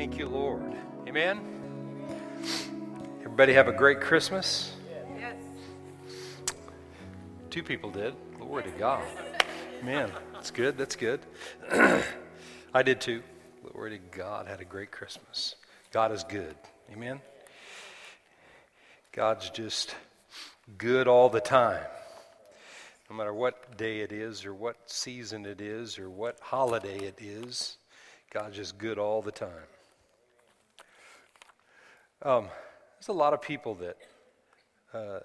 [0.00, 0.62] Thank you, Lord.
[1.06, 1.42] Amen.
[3.20, 4.72] Everybody have a great Christmas?
[5.18, 5.34] Yes.
[7.50, 8.14] Two people did.
[8.38, 9.04] Glory to God.
[9.82, 10.78] Man, that's good.
[10.78, 11.20] That's good.
[12.72, 13.22] I did too.
[13.70, 14.46] Glory to God.
[14.46, 15.56] Had a great Christmas.
[15.92, 16.54] God is good.
[16.90, 17.20] Amen.
[19.12, 19.94] God's just
[20.78, 21.84] good all the time.
[23.10, 27.18] No matter what day it is, or what season it is, or what holiday it
[27.20, 27.76] is,
[28.32, 29.66] God's just good all the time.
[32.22, 32.48] Um,
[32.98, 33.96] there's a lot of people that
[34.92, 35.20] uh,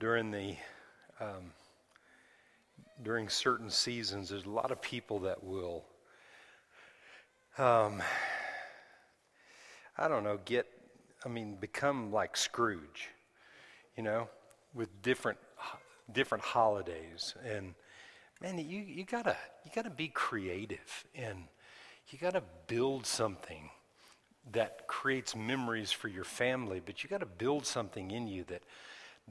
[0.00, 0.56] during the
[1.20, 1.52] um,
[3.00, 5.84] during certain seasons, there's a lot of people that will,
[7.58, 8.02] um,
[9.96, 10.66] I don't know, get,
[11.24, 13.08] I mean, become like Scrooge,
[13.96, 14.28] you know,
[14.74, 15.38] with different
[16.12, 17.36] different holidays.
[17.46, 17.74] And
[18.42, 21.44] man you, you gotta you gotta be creative and
[22.08, 23.70] you gotta build something
[24.52, 28.62] that creates memories for your family, but you got to build something in you that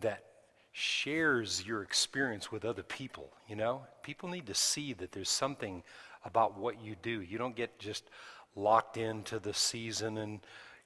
[0.01, 0.23] that
[0.71, 3.81] shares your experience with other people, you know?
[4.03, 5.83] People need to see that there's something
[6.23, 7.21] about what you do.
[7.21, 8.05] You don't get just
[8.55, 10.39] locked into the season and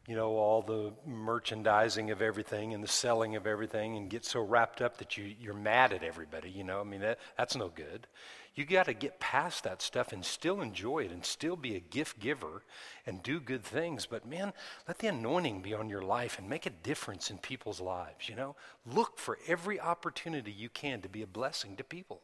[0.07, 4.41] you know all the merchandising of everything and the selling of everything and get so
[4.41, 6.81] wrapped up that you you're mad at everybody, you know?
[6.81, 8.07] I mean that that's no good.
[8.55, 11.79] You got to get past that stuff and still enjoy it and still be a
[11.79, 12.61] gift giver
[13.07, 14.05] and do good things.
[14.05, 14.53] But man,
[14.87, 18.35] let the anointing be on your life and make a difference in people's lives, you
[18.35, 18.55] know?
[18.85, 22.21] Look for every opportunity you can to be a blessing to people.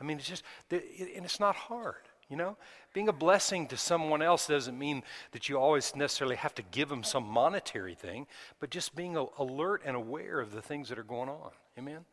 [0.00, 2.08] I mean, it's just, and it's not hard.
[2.32, 2.56] You know,
[2.94, 5.02] being a blessing to someone else doesn't mean
[5.32, 8.26] that you always necessarily have to give them some monetary thing,
[8.58, 11.50] but just being alert and aware of the things that are going on.
[11.76, 12.06] Amen?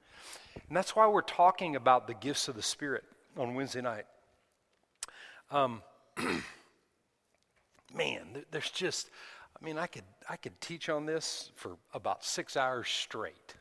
[0.67, 3.06] And that's why we're talking about the gifts of the Spirit
[3.38, 4.03] on Wednesday night.
[5.52, 5.81] Um,
[7.95, 9.09] man, there's just,
[9.58, 13.56] I mean, I could, I could teach on this for about six hours straight.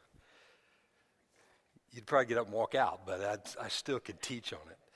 [1.92, 4.87] You'd probably get up and walk out, but I'd, I still could teach on it.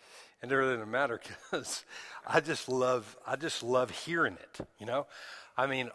[0.42, 1.20] And it really doesn't matter
[1.50, 1.84] because
[2.26, 5.06] I just love, I just love hearing it, you know?
[5.56, 5.90] I mean,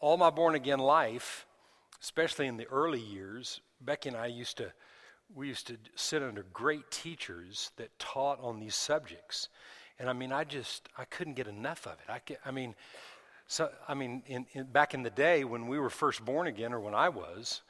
[0.00, 1.46] all my born again life,
[2.00, 4.72] especially in the early years, Becky and I used to,
[5.34, 9.48] we used to sit under great teachers that taught on these subjects.
[9.98, 12.38] And I mean, I just, I couldn't get enough of it.
[12.44, 12.74] I, I mean,
[13.48, 16.72] so, I mean, in, in, back in the day when we were first born again,
[16.72, 17.62] or when I was,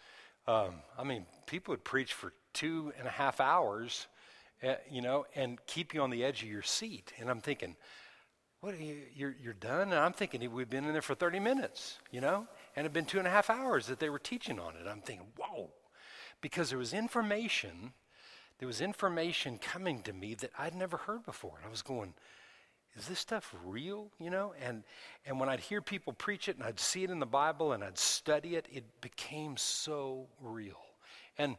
[0.48, 4.06] um, I mean, people would preach for two and a half hours,
[4.62, 7.12] uh, you know, and keep you on the edge of your seat.
[7.18, 7.76] And I'm thinking,
[8.60, 9.92] what, you, you're, you're done?
[9.92, 13.04] And I'm thinking we've been in there for 30 minutes, you know, and it'd been
[13.04, 14.88] two and a half hours that they were teaching on it.
[14.88, 15.70] I'm thinking, whoa,
[16.40, 17.92] because there was information,
[18.58, 21.54] there was information coming to me that I'd never heard before.
[21.58, 22.14] And I was going,
[22.96, 24.10] is this stuff real?
[24.18, 24.54] You know?
[24.60, 24.82] And
[25.26, 27.84] and when I'd hear people preach it and I'd see it in the Bible and
[27.84, 30.80] I'd study it, it became so real.
[31.38, 31.56] And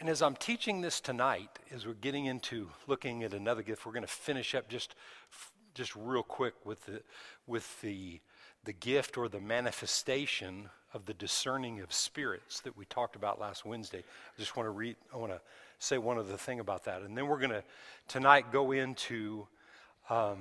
[0.00, 3.92] and as I'm teaching this tonight, as we're getting into looking at another gift, we're
[3.92, 4.94] going to finish up just
[5.74, 7.02] just real quick with the
[7.46, 8.20] with the
[8.64, 13.64] the gift or the manifestation of the discerning of spirits that we talked about last
[13.64, 13.98] Wednesday.
[13.98, 15.40] I just want to read, I want to
[15.78, 17.02] say one other thing about that.
[17.02, 17.64] And then we're going to
[18.08, 19.46] tonight go into
[20.08, 20.38] um,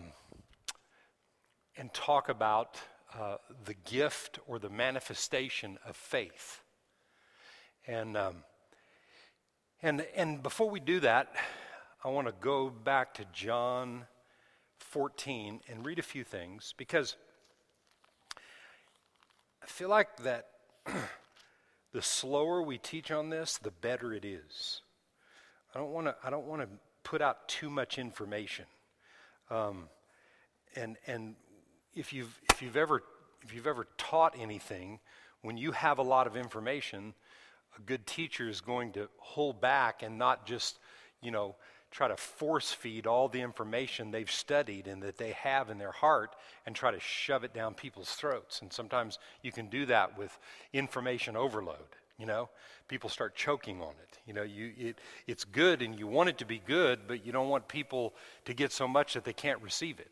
[1.76, 2.80] and talk about
[3.20, 6.62] uh, the gift or the manifestation of faith.
[7.88, 8.36] And, um,
[9.84, 11.36] and, and before we do that,
[12.06, 14.06] I want to go back to John
[14.80, 17.18] 14 and read a few things because
[19.62, 20.48] I feel like that
[21.92, 24.82] the slower we teach on this, the better it is.
[25.76, 26.16] I don't want to.
[26.24, 26.68] I don't want to
[27.04, 28.66] put out too much information.
[29.50, 29.90] Um,
[30.76, 31.36] and and
[31.94, 33.04] if you've if you've ever
[33.42, 35.00] if you've ever taught anything,
[35.42, 37.16] when you have a lot of information,
[37.78, 40.80] a good teacher is going to hold back and not just
[41.22, 41.56] you know
[41.94, 45.92] try to force feed all the information they've studied and that they have in their
[45.92, 48.62] heart and try to shove it down people's throats.
[48.62, 50.38] And sometimes you can do that with
[50.74, 51.78] information overload.
[52.18, 52.50] You know,
[52.88, 54.18] people start choking on it.
[54.26, 57.32] You know, you, it, it's good and you want it to be good, but you
[57.32, 58.16] don't want people
[58.46, 60.12] to get so much that they can't receive it.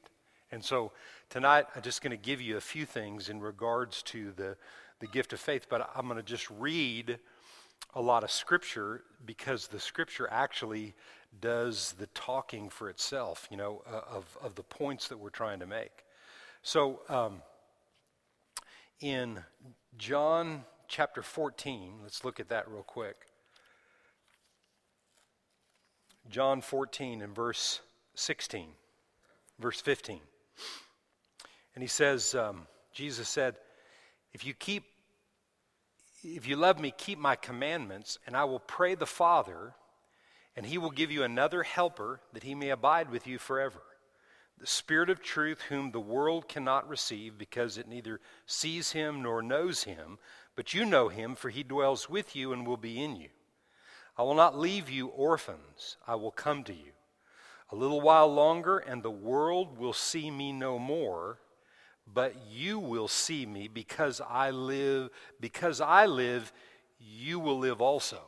[0.52, 0.92] And so
[1.30, 4.56] tonight, I'm just going to give you a few things in regards to the,
[5.00, 7.18] the gift of faith, but I'm going to just read
[7.94, 10.94] a lot of scripture because the scripture actually
[11.40, 15.60] does the talking for itself, you know, uh, of, of the points that we're trying
[15.60, 16.06] to make.
[16.64, 17.42] So um,
[19.00, 19.40] in
[19.98, 23.16] John chapter 14, let's look at that real quick.
[26.30, 27.82] John 14 and verse
[28.16, 28.68] 16,
[29.60, 30.20] verse 15.
[31.76, 33.56] And he says, um, Jesus said,
[34.34, 34.84] If you keep,
[36.24, 39.74] if you love me, keep my commandments, and I will pray the Father,
[40.56, 43.82] and he will give you another helper that he may abide with you forever.
[44.60, 49.42] The Spirit of truth, whom the world cannot receive because it neither sees him nor
[49.42, 50.20] knows him,
[50.56, 53.30] but you know him, for he dwells with you and will be in you.
[54.18, 56.92] I will not leave you orphans, I will come to you.
[57.72, 61.40] A little while longer, and the world will see me no more,
[62.14, 65.10] but you will see me because I live,
[65.40, 66.52] because I live,
[67.00, 68.20] you will live also.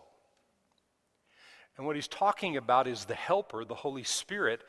[1.78, 4.62] And what he's talking about is the helper, the Holy Spirit,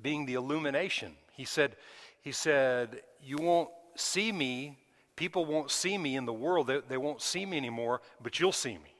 [0.00, 1.14] being the illumination.
[1.36, 1.76] He said,
[2.22, 4.78] he said, You won't see me,
[5.16, 8.52] people won't see me in the world, they, they won't see me anymore, but you'll
[8.52, 8.94] see me.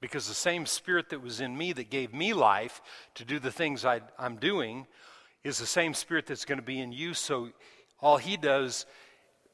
[0.00, 2.82] Because the same spirit that was in me that gave me life
[3.14, 4.86] to do the things I, I'm doing
[5.44, 7.14] is the same spirit that's going to be in you.
[7.14, 7.50] So
[8.00, 8.86] all he does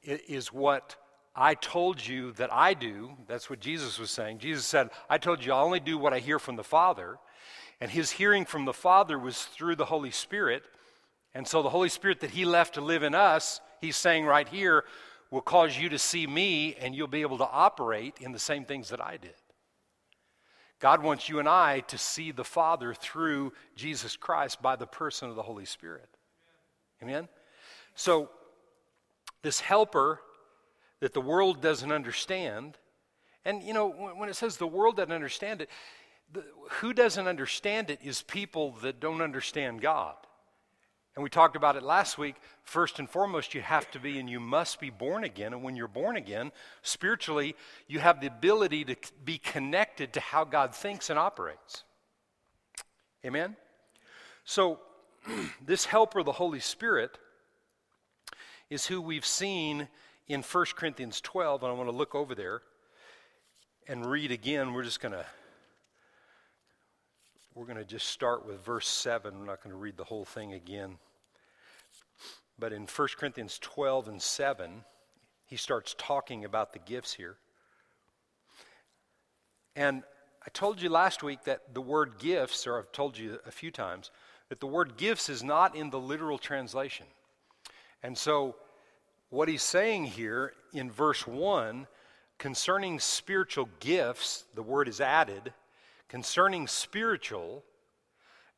[0.02, 0.96] is what
[1.34, 3.12] I told you that I do.
[3.28, 4.38] That's what Jesus was saying.
[4.38, 7.18] Jesus said, I told you I only do what I hear from the Father.
[7.80, 10.64] And his hearing from the Father was through the Holy Spirit.
[11.34, 14.48] And so the Holy Spirit that he left to live in us, he's saying right
[14.48, 14.84] here,
[15.30, 18.64] will cause you to see me and you'll be able to operate in the same
[18.64, 19.34] things that I did.
[20.80, 25.28] God wants you and I to see the Father through Jesus Christ by the person
[25.28, 26.08] of the Holy Spirit.
[27.02, 27.28] Amen?
[27.94, 28.30] So,
[29.42, 30.20] this helper
[31.00, 32.76] that the world doesn't understand,
[33.44, 35.70] and you know, when it says the world doesn't understand it,
[36.32, 36.44] the,
[36.80, 40.14] who doesn't understand it is people that don't understand God.
[41.16, 42.36] And we talked about it last week.
[42.62, 45.52] First and foremost, you have to be and you must be born again.
[45.52, 46.52] And when you're born again,
[46.82, 47.56] spiritually,
[47.88, 51.84] you have the ability to be connected to how God thinks and operates.
[53.24, 53.56] Amen?
[54.44, 54.78] So,
[55.66, 57.18] this helper, the Holy Spirit,
[58.70, 59.88] is who we've seen
[60.28, 61.64] in 1 Corinthians 12.
[61.64, 62.62] And I want to look over there
[63.88, 64.72] and read again.
[64.72, 65.26] We're just going to
[67.54, 69.34] we're going to just start with verse 7.
[69.34, 70.98] I'm not going to read the whole thing again.
[72.58, 74.84] But in 1 Corinthians 12 and 7,
[75.46, 77.36] he starts talking about the gifts here.
[79.74, 80.04] And
[80.46, 83.72] I told you last week that the word gifts, or I've told you a few
[83.72, 84.12] times,
[84.48, 87.06] that the word gifts is not in the literal translation.
[88.02, 88.56] And so,
[89.28, 91.86] what he's saying here in verse 1
[92.38, 95.52] concerning spiritual gifts, the word is added
[96.10, 97.62] concerning spiritual,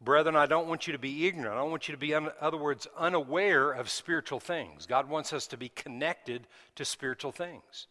[0.00, 1.55] brethren, I don't want you to be ignorant.
[1.55, 4.87] I don't want you to be, in other words, unaware of spiritual things.
[4.87, 6.47] God wants us to be connected
[6.77, 7.88] to spiritual things.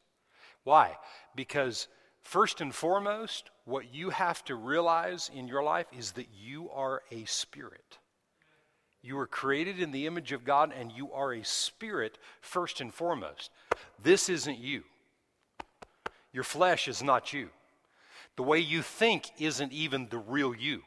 [0.63, 0.97] Why?
[1.35, 1.87] Because
[2.21, 7.03] first and foremost, what you have to realize in your life is that you are
[7.11, 7.99] a spirit.
[9.01, 12.93] You were created in the image of God and you are a spirit first and
[12.93, 13.49] foremost.
[14.01, 14.83] This isn't you.
[16.33, 17.49] Your flesh is not you.
[18.35, 20.83] The way you think isn't even the real you,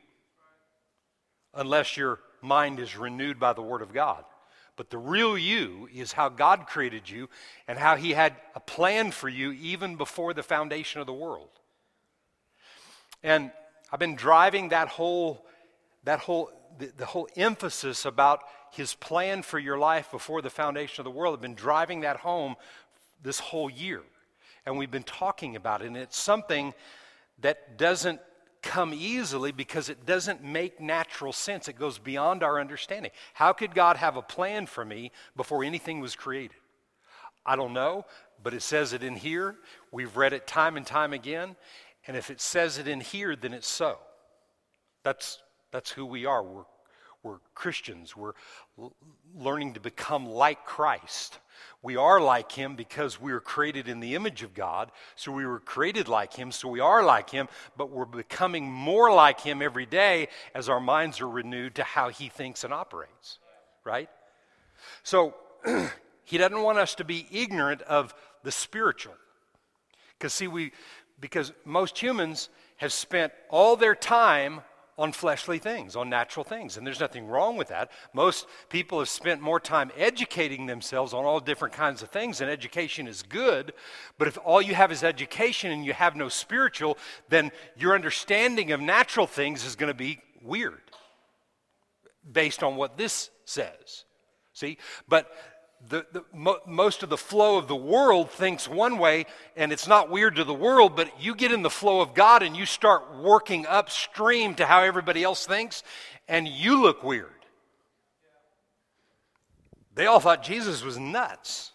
[1.53, 4.25] unless your mind is renewed by the Word of God.
[4.77, 7.29] But the real you is how God created you
[7.69, 11.51] and how He had a plan for you even before the foundation of the world.
[13.23, 13.53] And
[13.93, 15.47] I've been driving that whole,
[16.05, 18.43] that whole, the, the whole emphasis about
[18.73, 21.35] His plan for your life before the foundation of the world.
[21.35, 22.57] I've been driving that home
[23.23, 24.03] this whole year.
[24.67, 25.87] And we've been talking about it.
[25.87, 26.75] And it's something
[27.41, 28.21] that doesn't
[28.63, 31.69] come easily because it doesn't make natural sense.
[31.69, 33.13] It goes beyond our understanding.
[33.35, 36.57] How could God have a plan for me before anything was created?
[37.45, 38.07] I don't know,
[38.43, 39.57] but it says it in here.
[39.93, 41.57] We've read it time and time again.
[42.07, 43.99] And if it says it in here, then it's so.
[45.03, 45.43] That's,
[45.75, 46.41] that's who we are.
[46.41, 46.63] We're,
[47.25, 48.17] we're Christians.
[48.17, 48.35] We're
[49.37, 51.41] learning to become like Christ.
[51.83, 54.93] We are like him because we were created in the image of God.
[55.17, 59.13] So we were created like him, so we are like him, but we're becoming more
[59.13, 63.41] like him every day as our minds are renewed to how he thinks and operates.
[63.83, 64.09] Right?
[65.03, 65.35] So
[66.23, 68.15] he doesn't want us to be ignorant of
[68.45, 69.15] the spiritual.
[70.17, 70.71] Because, see, we,
[71.19, 74.61] because most humans have spent all their time
[74.97, 76.77] on fleshly things, on natural things.
[76.77, 77.91] And there's nothing wrong with that.
[78.13, 82.51] Most people have spent more time educating themselves on all different kinds of things, and
[82.51, 83.73] education is good.
[84.19, 86.97] But if all you have is education and you have no spiritual,
[87.29, 90.83] then your understanding of natural things is going to be weird
[92.31, 94.05] based on what this says.
[94.53, 94.79] See?
[95.09, 95.31] But
[95.89, 99.27] the, the mo- most of the flow of the world thinks one way,
[99.57, 102.43] and it's not weird to the world, but you get in the flow of God
[102.43, 105.83] and you start working upstream to how everybody else thinks,
[106.29, 107.31] and you look weird.
[109.95, 111.73] They all thought Jesus was nuts.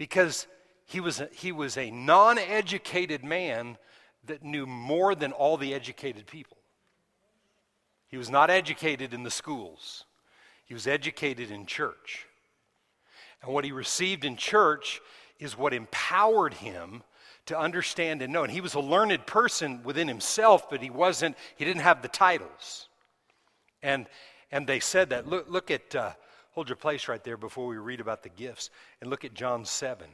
[0.00, 0.46] because
[0.86, 3.76] he was a, he was a non educated man
[4.24, 6.56] that knew more than all the educated people.
[8.08, 10.06] He was not educated in the schools,
[10.70, 12.28] he was educated in church.
[13.42, 15.00] And what he received in church
[15.40, 17.02] is what empowered him
[17.46, 18.44] to understand and know.
[18.44, 22.08] And he was a learned person within himself, but he wasn't, he didn't have the
[22.08, 22.88] titles.
[23.82, 24.06] And,
[24.52, 25.26] and they said that.
[25.26, 26.12] Look, look at, uh,
[26.52, 29.64] hold your place right there before we read about the gifts, and look at John
[29.64, 30.06] 7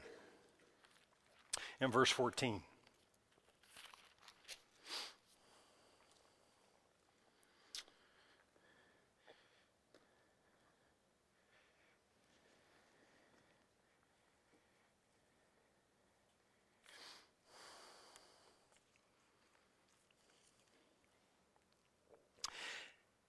[1.82, 2.62] and verse 14.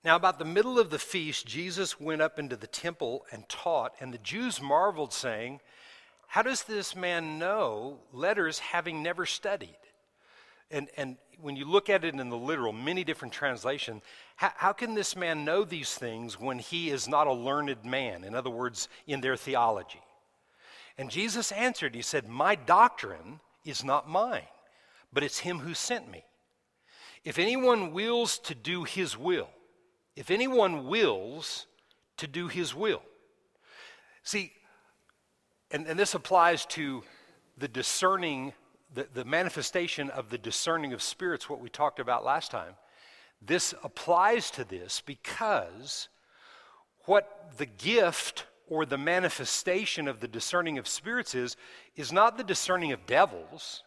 [0.04, 3.94] Now, about the middle of the feast, Jesus went up into the temple and taught,
[4.00, 5.60] and the Jews marveled, saying,
[6.28, 9.78] How does this man know letters having never studied?
[10.70, 14.04] And, and when you look at it in the literal, many different translations,
[14.36, 18.24] how, how can this man know these things when he is not a learned man?
[18.24, 20.02] In other words, in their theology.
[20.98, 24.48] And Jesus answered, He said, My doctrine is not mine,
[25.14, 26.24] but it's him who sent me.
[27.24, 29.50] If anyone wills to do his will,
[30.18, 31.68] if anyone wills
[32.18, 33.04] to do his will.
[34.24, 34.52] See,
[35.70, 37.04] and, and this applies to
[37.56, 38.54] the discerning,
[38.92, 42.74] the, the manifestation of the discerning of spirits, what we talked about last time.
[43.42, 46.10] This applies to this because
[47.06, 51.56] what the gift or the manifestation of the discerning of spirits is,
[51.96, 53.84] is not the discerning of devils,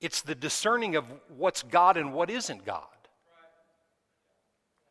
[0.00, 2.97] it's the discerning of what's God and what isn't God.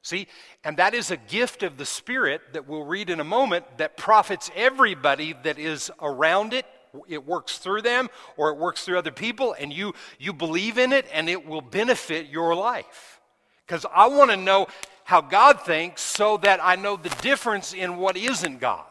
[0.08, 0.28] See,
[0.64, 3.98] and that is a gift of the Spirit that we'll read in a moment that
[3.98, 6.66] profits everybody that is around it.
[7.10, 10.94] It works through them or it works through other people, and you, you believe in
[10.94, 13.20] it, and it will benefit your life.
[13.66, 14.68] Because I want to know
[15.04, 18.86] how God thinks so that I know the difference in what isn't God.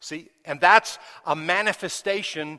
[0.00, 2.58] See, and that's a manifestation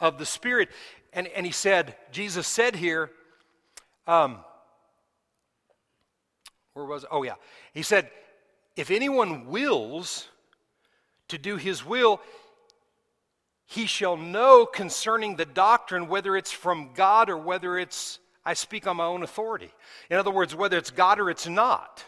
[0.00, 0.70] of the Spirit.
[1.12, 3.10] And, and he said, Jesus said here,
[4.06, 4.38] um,
[6.78, 7.08] where was it?
[7.12, 7.34] Oh, yeah.
[7.74, 8.08] He said,
[8.76, 10.28] if anyone wills
[11.26, 12.20] to do his will,
[13.66, 18.86] he shall know concerning the doctrine whether it's from God or whether it's, I speak
[18.86, 19.72] on my own authority.
[20.08, 22.04] In other words, whether it's God or it's not.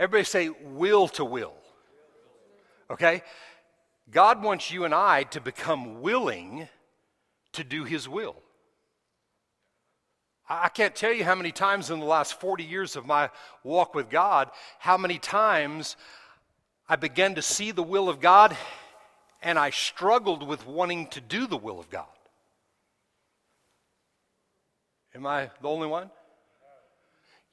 [0.00, 1.54] Everybody say, will to will.
[2.90, 3.22] Okay?
[4.10, 6.68] God wants you and I to become willing
[7.52, 8.34] to do his will.
[10.60, 13.30] I can't tell you how many times in the last 40 years of my
[13.64, 15.96] walk with God, how many times
[16.86, 18.54] I began to see the will of God
[19.40, 22.04] and I struggled with wanting to do the will of God.
[25.14, 26.10] Am I the only one?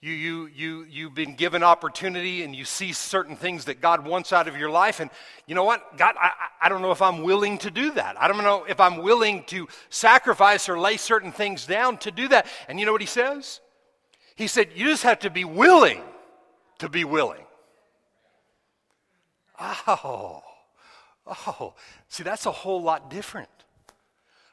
[0.02, 4.32] You, you, you, you've been given opportunity and you see certain things that God wants
[4.32, 5.02] out of your life.
[5.02, 5.10] And
[5.46, 5.98] you know what?
[5.98, 8.16] God, I, I don't know if I'm willing to do that.
[8.22, 12.30] I don't know if I'm willing to sacrifice or lay certain things down to do
[12.30, 12.48] that.
[12.70, 13.60] And you know what he says?
[14.38, 16.02] He said, You just have to be willing
[16.78, 17.44] to be willing.
[19.60, 20.42] Oh,
[21.28, 21.74] oh.
[22.08, 23.50] See, that's a whole lot different.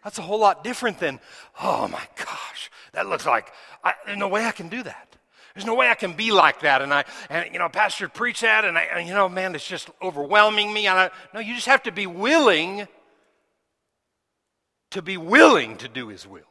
[0.03, 1.21] That's a whole lot different than,
[1.61, 3.53] oh my gosh, that looks like,
[3.85, 5.16] I, no way I can do that.
[5.57, 6.83] There's no way I can be like that.
[6.83, 9.67] And I, and you know, pastor preach that, and I, and, you know, man, it's
[9.67, 10.87] just overwhelming me.
[10.87, 12.87] And I, no, you just have to be willing
[14.91, 16.43] to be willing to do His will.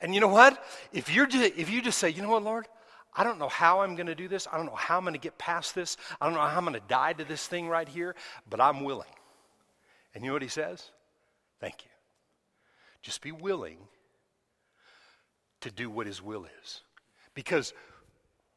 [0.00, 0.64] And you know what?
[0.92, 2.68] If you're just, if you just say, you know what, Lord,
[3.16, 4.46] I don't know how I'm going to do this.
[4.52, 5.96] I don't know how I'm going to get past this.
[6.20, 8.14] I don't know how I'm going to die to this thing right here,
[8.48, 9.08] but I'm willing.
[10.14, 10.88] And you know what He says?
[11.58, 11.90] Thank you.
[13.02, 13.78] Just be willing
[15.60, 16.82] to do what His will is.
[17.34, 17.72] Because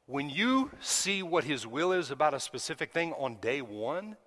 [0.06, 4.18] when you see what His will is about a specific thing on day one,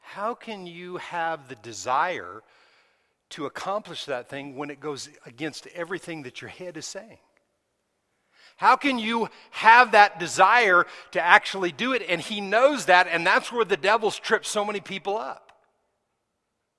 [0.00, 2.42] how can you have the desire
[3.30, 7.18] to accomplish that thing when it goes against everything that your head is saying?
[8.56, 12.02] How can you have that desire to actually do it?
[12.08, 15.52] And he knows that, and that's where the devil's tripped so many people up.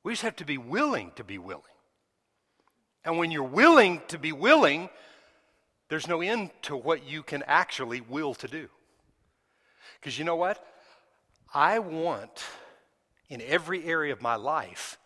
[0.04, 1.64] We just have to be willing to be willing.
[3.06, 4.90] And when you're willing to be willing,
[5.90, 8.68] there's no end to what you can actually will to do.
[10.00, 10.66] Because you know what?
[11.54, 12.44] I want,
[13.30, 14.98] in every area of my life,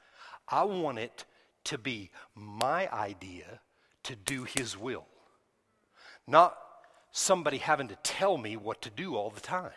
[0.48, 1.26] I want it
[1.66, 3.60] to be my idea
[4.04, 5.06] to do His will,
[6.26, 6.58] not
[7.12, 9.72] somebody having to tell me what to do all the time.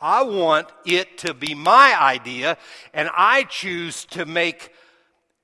[0.00, 2.56] I want it to be my idea,
[2.92, 4.72] and I choose to make,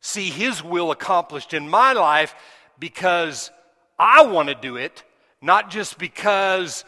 [0.01, 2.35] see His will accomplished in my life
[2.79, 3.51] because
[3.99, 5.03] I want to do it,
[5.41, 6.85] not just because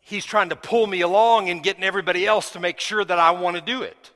[0.00, 3.32] He's trying to pull me along and getting everybody else to make sure that I
[3.32, 4.10] want to do it.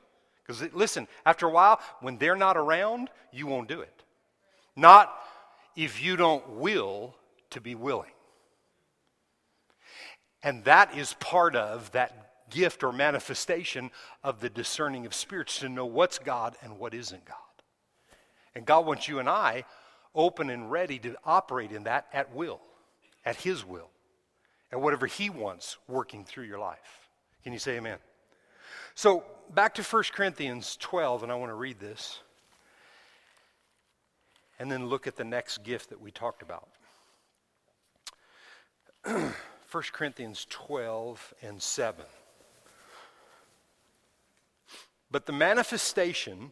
[0.45, 4.03] Because listen, after a while, when they're not around, you won't do it.
[4.75, 5.13] Not
[5.75, 7.15] if you don't will
[7.51, 8.11] to be willing.
[10.41, 13.89] And that is part of that gift or manifestation
[14.23, 17.37] of the discerning of spirits to know what's God and what isn't God.
[18.55, 19.65] And God wants you and I
[20.15, 22.61] open and ready to operate in that at will,
[23.25, 23.89] at His will,
[24.71, 27.09] at whatever He wants working through your life.
[27.43, 27.97] Can you say amen?
[28.95, 32.19] So, back to 1 Corinthians 12, and I want to read this.
[34.59, 36.69] And then look at the next gift that we talked about.
[39.73, 42.05] 1 Corinthians 12 and 7.
[45.09, 46.51] But the manifestation,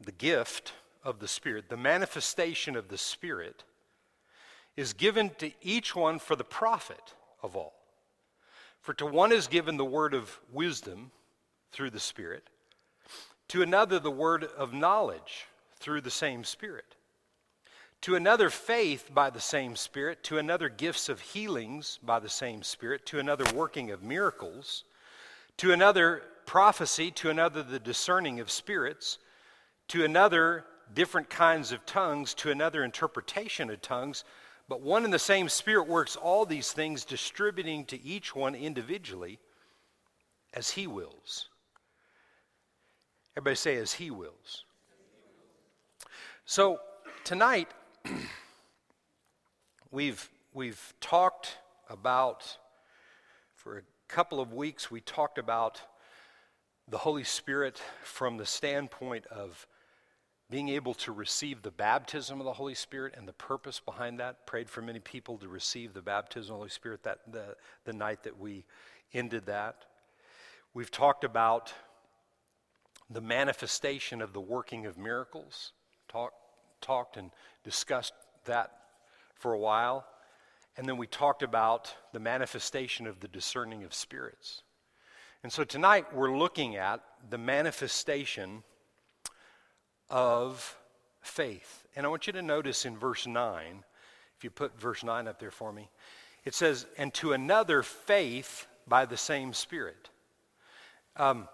[0.00, 3.64] the gift of the Spirit, the manifestation of the Spirit,
[4.76, 7.74] is given to each one for the profit of all.
[8.80, 11.10] For to one is given the word of wisdom
[11.72, 12.48] through the Spirit,
[13.48, 16.94] to another the word of knowledge through the same Spirit,
[18.02, 22.62] to another faith by the same Spirit, to another gifts of healings by the same
[22.62, 24.84] Spirit, to another working of miracles,
[25.56, 29.18] to another prophecy, to another the discerning of spirits,
[29.88, 30.64] to another
[30.94, 34.24] different kinds of tongues, to another interpretation of tongues.
[34.68, 39.38] But one and the same Spirit works all these things, distributing to each one individually
[40.54, 41.48] as He wills.
[43.36, 44.64] Everybody say, as He wills.
[46.44, 46.80] So
[47.24, 47.68] tonight,
[49.90, 52.56] we've, we've talked about,
[53.54, 55.80] for a couple of weeks, we talked about
[56.88, 59.66] the Holy Spirit from the standpoint of
[60.50, 64.46] being able to receive the baptism of the Holy Spirit and the purpose behind that.
[64.46, 67.92] Prayed for many people to receive the baptism of the Holy Spirit that the, the
[67.92, 68.64] night that we
[69.12, 69.84] ended that.
[70.72, 71.72] We've talked about
[73.10, 75.72] the manifestation of the working of miracles.
[76.08, 76.32] Talk,
[76.80, 77.30] talked and
[77.64, 78.72] discussed that
[79.34, 80.06] for a while.
[80.76, 84.62] And then we talked about the manifestation of the discerning of spirits.
[85.42, 88.62] And so tonight we're looking at the manifestation
[90.10, 90.76] of
[91.20, 91.86] faith.
[91.96, 93.84] And I want you to notice in verse 9,
[94.36, 95.88] if you put verse 9 up there for me,
[96.44, 100.08] it says, and to another faith by the same Spirit.
[101.16, 101.48] Um,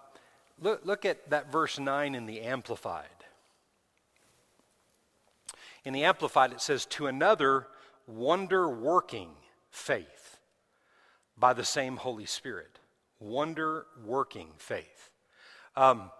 [0.61, 3.07] look, look at that verse 9 in the Amplified.
[5.83, 7.67] In the Amplified, it says, to another
[8.07, 9.29] wonder working
[9.69, 10.39] faith
[11.37, 12.79] by the same Holy Spirit.
[13.19, 15.11] Wonder working faith.
[15.75, 16.11] Um,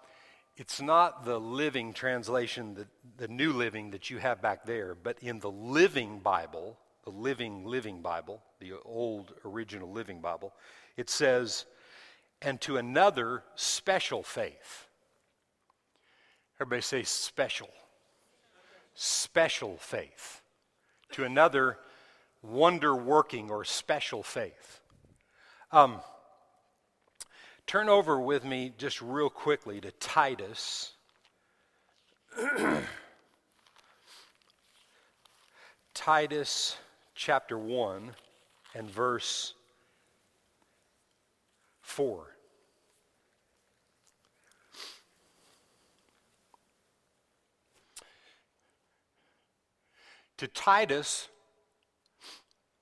[0.57, 2.87] it's not the living translation, the,
[3.17, 7.65] the new living that you have back there, but in the living Bible, the living,
[7.65, 10.53] living Bible, the old original living Bible,
[10.95, 11.65] it says,
[12.41, 14.87] and to another special faith.
[16.59, 17.69] Everybody say special.
[18.93, 20.41] Special faith.
[21.11, 21.77] To another
[22.41, 24.79] wonder working or special faith.
[25.71, 25.99] Um,
[27.67, 30.93] Turn over with me just real quickly to Titus.
[35.95, 36.77] Titus
[37.15, 38.11] chapter 1
[38.75, 39.55] and verse
[41.81, 42.35] 4.
[50.37, 51.29] To Titus,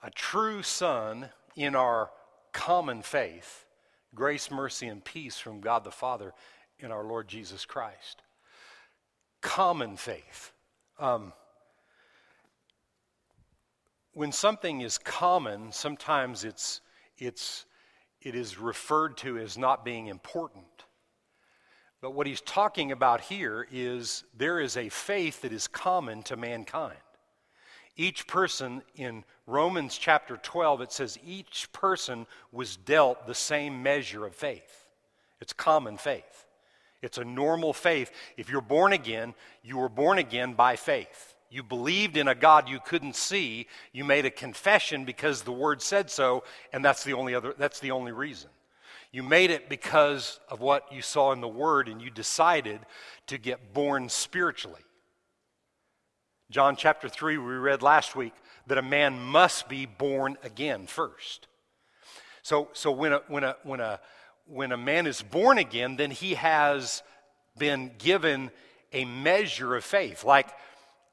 [0.01, 2.09] a true son in our
[2.51, 3.63] common faith
[4.15, 6.33] grace, mercy, and peace from God the Father
[6.79, 8.21] in our Lord Jesus Christ.
[9.41, 10.51] Common faith.
[10.99, 11.33] Um,
[14.13, 16.81] when something is common, sometimes it's,
[17.17, 17.65] it's,
[18.21, 20.65] it is referred to as not being important.
[22.01, 26.35] But what he's talking about here is there is a faith that is common to
[26.35, 26.97] mankind.
[27.95, 34.25] Each person in Romans chapter 12, it says each person was dealt the same measure
[34.25, 34.87] of faith.
[35.41, 36.45] It's common faith.
[37.01, 38.11] It's a normal faith.
[38.37, 41.35] If you're born again, you were born again by faith.
[41.51, 43.67] You believed in a God you couldn't see.
[43.91, 47.79] You made a confession because the word said so, and that's the only other that's
[47.79, 48.49] the only reason.
[49.11, 52.79] You made it because of what you saw in the word and you decided
[53.27, 54.81] to get born spiritually.
[56.53, 58.33] John chapter 3, we read last week
[58.67, 61.47] that a man must be born again first.
[62.43, 63.99] So, so when, a, when, a, when, a,
[64.45, 67.01] when a man is born again, then he has
[67.57, 68.51] been given
[68.91, 70.23] a measure of faith.
[70.23, 70.47] Like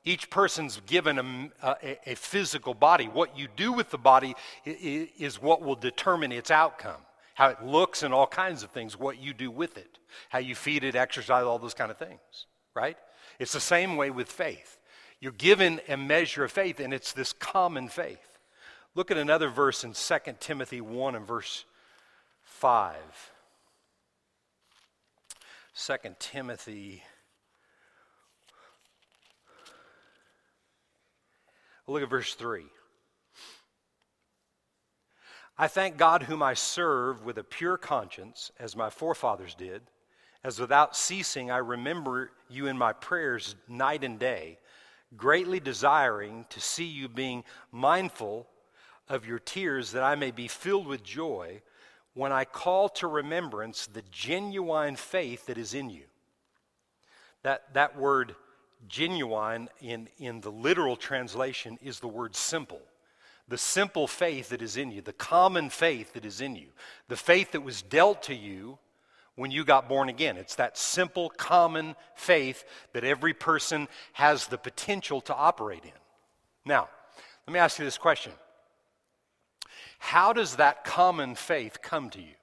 [0.04, 3.06] each person's given a, a, a physical body.
[3.06, 7.00] What you do with the body is what will determine its outcome.
[7.32, 10.54] How it looks and all kinds of things, what you do with it, how you
[10.54, 12.98] feed it, exercise, all those kind of things, right?
[13.38, 14.76] It's the same way with faith.
[15.20, 18.38] You're given a measure of faith, and it's this common faith.
[18.94, 21.64] Look at another verse in 2 Timothy 1 and verse
[22.42, 22.96] 5.
[25.74, 27.02] 2 Timothy.
[31.86, 32.64] Look at verse 3.
[35.58, 39.82] I thank God, whom I serve with a pure conscience, as my forefathers did,
[40.42, 44.58] as without ceasing I remember you in my prayers night and day,
[45.16, 48.46] greatly desiring to see you being mindful
[49.08, 51.62] of your tears, that I may be filled with joy
[52.14, 56.04] when I call to remembrance the genuine faith that is in you.
[57.42, 58.34] That, that word
[58.88, 62.80] genuine in, in the literal translation is the word simple.
[63.48, 66.68] The simple faith that is in you, the common faith that is in you,
[67.08, 68.78] the faith that was dealt to you
[69.40, 70.36] when you got born again.
[70.36, 75.98] It's that simple, common faith that every person has the potential to operate in.
[76.66, 76.90] Now,
[77.46, 78.32] let me ask you this question
[79.98, 82.34] how does that common faith come to you?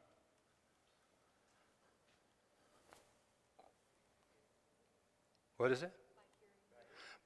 [5.57, 5.91] What is it?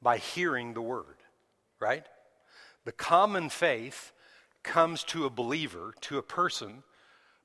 [0.01, 1.15] By hearing the word,
[1.79, 2.05] right?
[2.83, 4.11] The common faith
[4.63, 6.83] comes to a believer, to a person,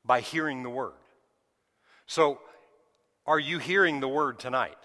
[0.04, 0.94] by hearing the word.
[2.06, 2.40] So,
[3.26, 4.76] are you hearing the word tonight?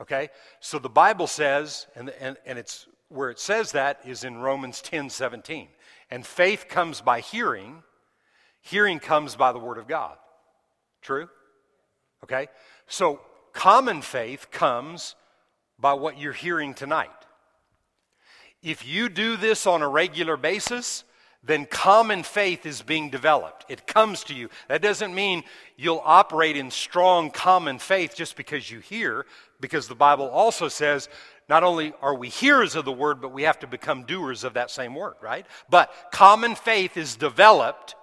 [0.00, 0.28] Okay?
[0.60, 4.80] So the Bible says, and, and, and it's where it says that is in Romans
[4.82, 5.68] 10 17.
[6.10, 7.82] And faith comes by hearing,
[8.60, 10.16] hearing comes by the Word of God.
[11.02, 11.28] True?
[12.22, 12.48] Okay?
[12.86, 13.20] So,
[13.52, 15.16] common faith comes
[15.78, 17.10] by what you're hearing tonight.
[18.62, 21.04] If you do this on a regular basis,
[21.46, 23.64] then common faith is being developed.
[23.68, 24.50] It comes to you.
[24.68, 25.44] That doesn't mean
[25.76, 29.26] you'll operate in strong common faith just because you hear,
[29.60, 31.08] because the Bible also says
[31.48, 34.54] not only are we hearers of the word, but we have to become doers of
[34.54, 35.46] that same word, right?
[35.70, 37.94] But common faith is developed.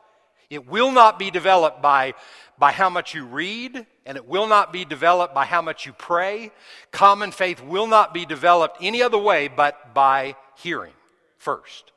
[0.49, 2.13] It will not be developed by,
[2.57, 5.91] by how much you read, and it will not be developed by how much you
[5.91, 6.51] pray.
[6.91, 10.93] Common faith will not be developed any other way but by hearing
[11.37, 11.91] first.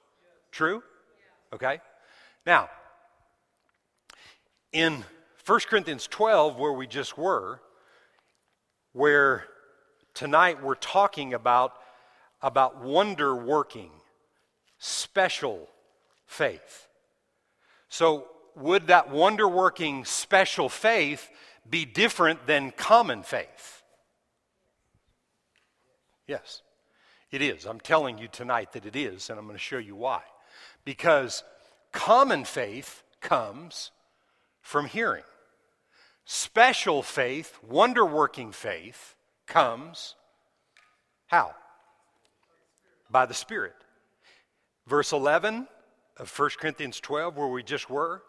[0.51, 0.83] True?
[1.57, 1.81] Okay?
[2.45, 2.69] Now,
[4.73, 5.05] in
[5.47, 7.63] 1 Corinthians 12, where we just were,
[8.93, 9.47] where
[10.13, 11.73] tonight we're talking about,
[12.43, 13.91] about wonder working,
[14.77, 15.67] special
[16.27, 16.89] faith.
[17.89, 21.31] So, would that wonder working special faith
[21.69, 23.83] be different than common faith?
[26.27, 26.61] Yes,
[27.31, 27.65] it is.
[27.65, 30.21] I'm telling you tonight that it is, and I'm going to show you why.
[30.87, 31.45] Because
[31.93, 33.91] common faith comes
[34.63, 35.25] from hearing.
[36.25, 40.15] Special faith, wonder working faith, comes
[41.27, 41.55] how?
[43.11, 43.75] By the Spirit.
[44.87, 45.67] Verse 11
[46.17, 48.23] of 1 Corinthians 12, where we just were.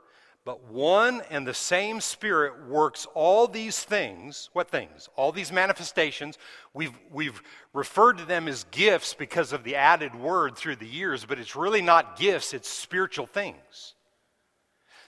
[0.48, 4.50] But one and the same Spirit works all these things.
[4.54, 5.10] What things?
[5.18, 6.38] All these manifestations.
[6.74, 7.42] We've, we've
[7.74, 11.58] referred to them as gifts because of the added word through the years, but it's
[11.58, 13.96] really not gifts, it's spiritual things.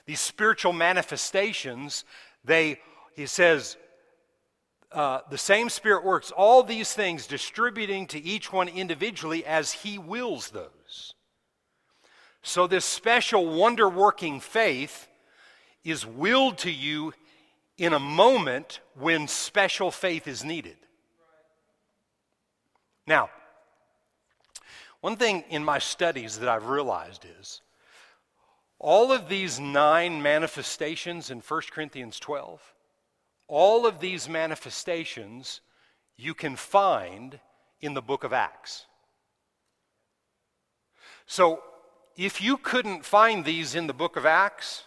[0.04, 2.04] These spiritual manifestations,
[2.44, 2.78] they,
[3.16, 3.78] he says,
[4.92, 9.96] uh, the same Spirit works all these things, distributing to each one individually as He
[9.96, 11.14] wills those.
[12.42, 15.06] So, this special wonder working faith
[15.84, 17.12] is willed to you
[17.78, 20.76] in a moment when special faith is needed.
[23.06, 23.30] Now,
[25.00, 27.62] one thing in my studies that I've realized is
[28.78, 32.74] all of these nine manifestations in 1 Corinthians 12
[33.50, 35.60] all of these manifestations
[36.16, 37.40] you can find
[37.80, 38.86] in the book of Acts.
[41.26, 41.60] So,
[42.16, 44.84] if you couldn't find these in the book of Acts,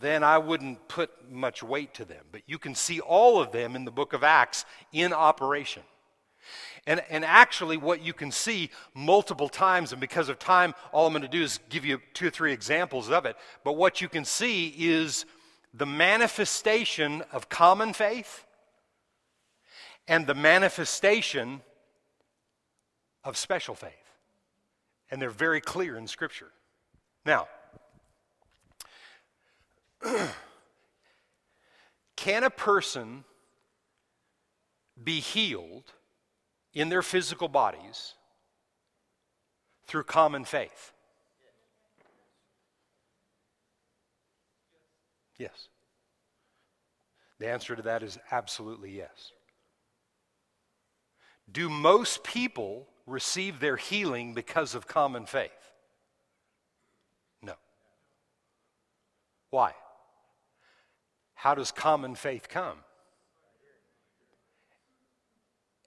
[0.00, 2.24] then I wouldn't put much weight to them.
[2.32, 5.82] But you can see all of them in the book of Acts in operation.
[6.86, 11.12] And, and actually, what you can see multiple times, and because of time, all I'm
[11.12, 13.36] going to do is give you two or three examples of it.
[13.64, 15.24] But what you can see is
[15.72, 18.44] the manifestation of common faith
[20.06, 21.62] and the manifestation
[23.24, 23.92] of special faith.
[25.10, 26.50] And they're very clear in Scripture.
[27.24, 27.48] Now,
[32.16, 33.24] can a person
[35.02, 35.92] be healed
[36.72, 38.14] in their physical bodies
[39.86, 40.92] through common faith?
[45.38, 45.68] Yes.
[47.38, 49.32] The answer to that is absolutely yes.
[51.50, 55.50] Do most people receive their healing because of common faith?
[57.42, 57.54] No.
[59.50, 59.72] Why?
[61.44, 62.78] How does common faith come?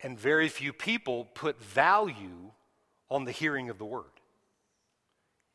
[0.04, 2.52] And very few people put value
[3.10, 4.04] on the hearing of the word.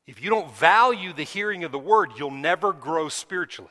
[0.09, 3.71] If you don't value the hearing of the word, you'll never grow spiritually.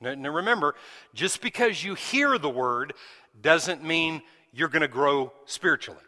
[0.00, 0.76] Now, remember,
[1.14, 2.94] just because you hear the word
[3.42, 5.98] doesn't mean you're going to grow spiritually.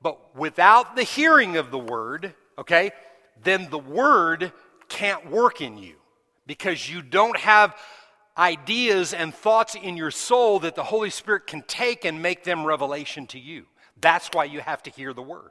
[0.00, 2.92] But without the hearing of the word, okay,
[3.42, 4.52] then the word
[4.88, 5.96] can't work in you
[6.46, 7.76] because you don't have
[8.38, 12.64] ideas and thoughts in your soul that the Holy Spirit can take and make them
[12.64, 13.66] revelation to you.
[14.00, 15.50] That's why you have to hear the word.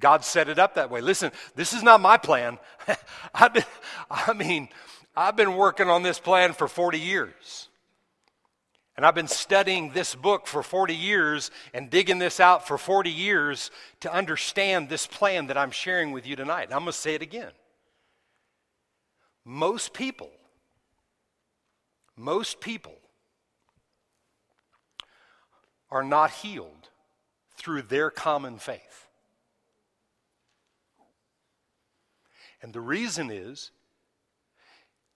[0.00, 1.02] God set it up that way.
[1.02, 2.58] Listen, this is not my plan.
[3.52, 3.64] been,
[4.10, 4.68] I mean,
[5.14, 7.68] I've been working on this plan for 40 years.
[8.96, 13.10] And I've been studying this book for 40 years and digging this out for 40
[13.10, 13.70] years
[14.00, 16.64] to understand this plan that I'm sharing with you tonight.
[16.64, 17.52] And I'm going to say it again.
[19.44, 20.30] Most people,
[22.20, 22.96] most people
[25.90, 26.88] are not healed
[27.56, 29.08] through their common faith.
[32.62, 33.70] And the reason is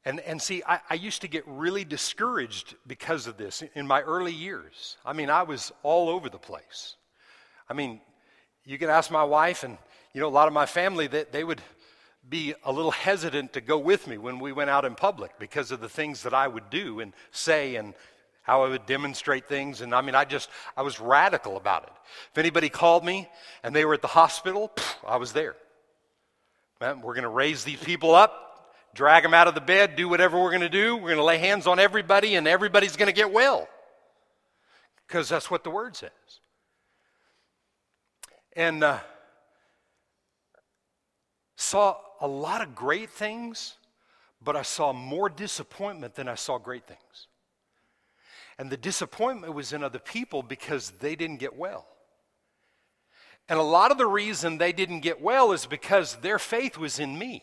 [0.06, 4.02] and, and see, I, I, used to get really discouraged because of this in my
[4.02, 4.98] early years.
[5.04, 6.96] I mean, I was all over the place.
[7.70, 8.02] I mean,
[8.66, 9.78] you can ask my wife, and
[10.12, 11.62] you know, a lot of my family that they, they would
[12.28, 15.70] be a little hesitant to go with me when we went out in public because
[15.70, 17.94] of the things that I would do and say and
[18.42, 19.80] how I would demonstrate things.
[19.80, 21.92] And I mean, I just, I was radical about it.
[22.32, 23.28] If anybody called me
[23.62, 24.72] and they were at the hospital,
[25.06, 25.54] I was there.
[26.80, 28.44] Man, we're going to raise these people up
[28.94, 30.94] drag them out of the bed, do whatever we're going to do.
[30.94, 33.68] We're going to lay hands on everybody, and everybody's going to get well.
[35.06, 36.10] Because that's what the word says.
[38.56, 39.00] And uh,
[41.56, 43.74] saw a lot of great things,
[44.42, 47.28] but I saw more disappointment than I saw great things.
[48.58, 51.86] And the disappointment was in other people because they didn't get well.
[53.46, 56.98] And a lot of the reason they didn't get well is because their faith was
[56.98, 57.42] in me.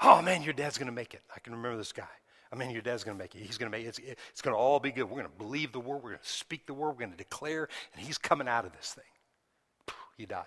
[0.00, 1.22] Oh man, your dad's going to make it.
[1.34, 2.04] I can remember this guy.
[2.04, 3.42] Oh, I mean, your dad's going to make it.
[3.42, 3.88] He's going to make it.
[3.88, 5.04] It's, it's going to all be good.
[5.04, 6.04] We're going to believe the word.
[6.04, 6.90] We're going to speak the word.
[6.90, 9.96] We're going to declare, and he's coming out of this thing.
[10.16, 10.44] He died.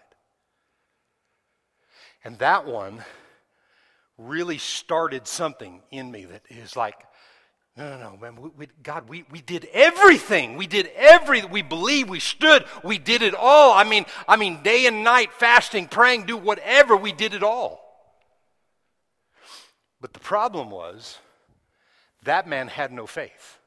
[2.27, 3.05] And that one
[4.17, 6.97] really started something in me that is like,
[7.77, 8.35] no, no, no, man.
[8.35, 10.57] We, we, God, we, we did everything.
[10.57, 11.49] We did everything.
[11.51, 12.09] We believed.
[12.09, 12.65] We stood.
[12.83, 13.71] We did it all.
[13.71, 16.97] I mean, I mean, day and night, fasting, praying, do whatever.
[16.97, 17.79] We did it all.
[20.01, 21.19] But the problem was
[22.23, 23.57] that man had no faith.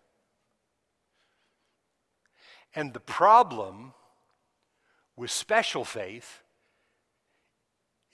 [2.74, 3.94] And the problem
[5.16, 6.42] with special faith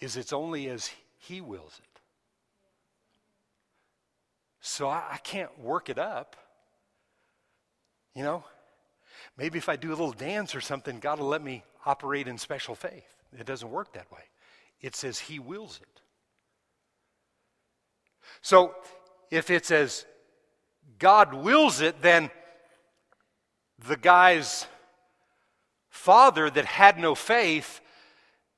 [0.00, 2.00] is it's only as he wills it.
[4.60, 6.36] So I, I can't work it up.
[8.14, 8.44] You know,
[9.36, 12.38] maybe if I do a little dance or something, God will let me operate in
[12.38, 13.04] special faith.
[13.38, 14.22] It doesn't work that way.
[14.80, 16.00] It says he wills it.
[18.42, 18.74] So
[19.30, 20.04] if it's as
[20.98, 22.30] God wills it, then
[23.86, 24.66] the guy's
[25.88, 27.80] father that had no faith,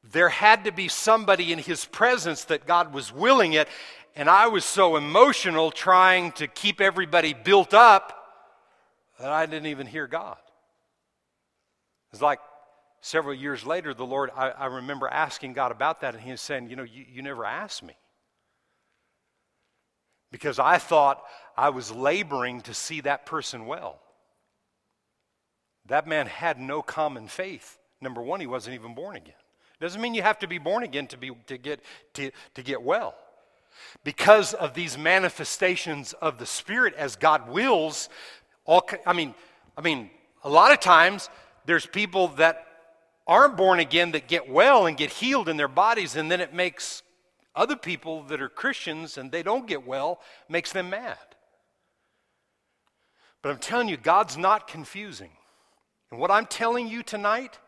[0.04, 3.68] there had to be somebody in his presence that God was willing it.
[4.16, 8.14] And I was so emotional trying to keep everybody built up
[9.20, 10.38] that I didn't even hear God.
[12.12, 12.40] It's like
[13.00, 16.40] several years later, the Lord, I, I remember asking God about that, and He was
[16.40, 17.94] saying, You know, you, you never asked me
[20.30, 21.22] because I thought
[21.56, 24.00] I was laboring to see that person well.
[25.86, 27.78] That man had no common faith.
[28.00, 29.34] Number one, he wasn't even born again.
[29.80, 31.80] Doesn't mean you have to be born again to, be, to, get,
[32.14, 33.14] to, to get well.
[34.02, 38.08] Because of these manifestations of the Spirit as God wills,
[38.64, 39.34] all, I mean,
[39.76, 40.10] I mean,
[40.42, 41.30] a lot of times
[41.66, 42.66] there's people that
[43.26, 46.52] aren't born again that get well and get healed in their bodies, and then it
[46.52, 47.02] makes
[47.54, 51.18] other people that are Christians and they don't get well makes them mad.
[53.42, 55.30] But I'm telling you, God's not confusing.
[56.10, 57.58] And what I'm telling you tonight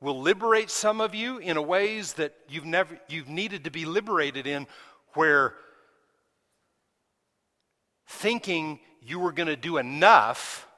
[0.00, 4.46] will liberate some of you in ways that you've never you've needed to be liberated
[4.46, 4.66] in
[5.14, 5.54] where
[8.06, 10.68] thinking you were going to do enough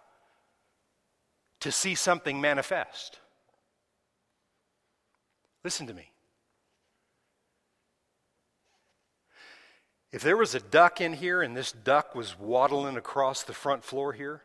[1.60, 3.18] to see something manifest.
[5.64, 6.12] Listen to me.
[10.12, 13.84] If there was a duck in here and this duck was waddling across the front
[13.84, 14.42] floor here,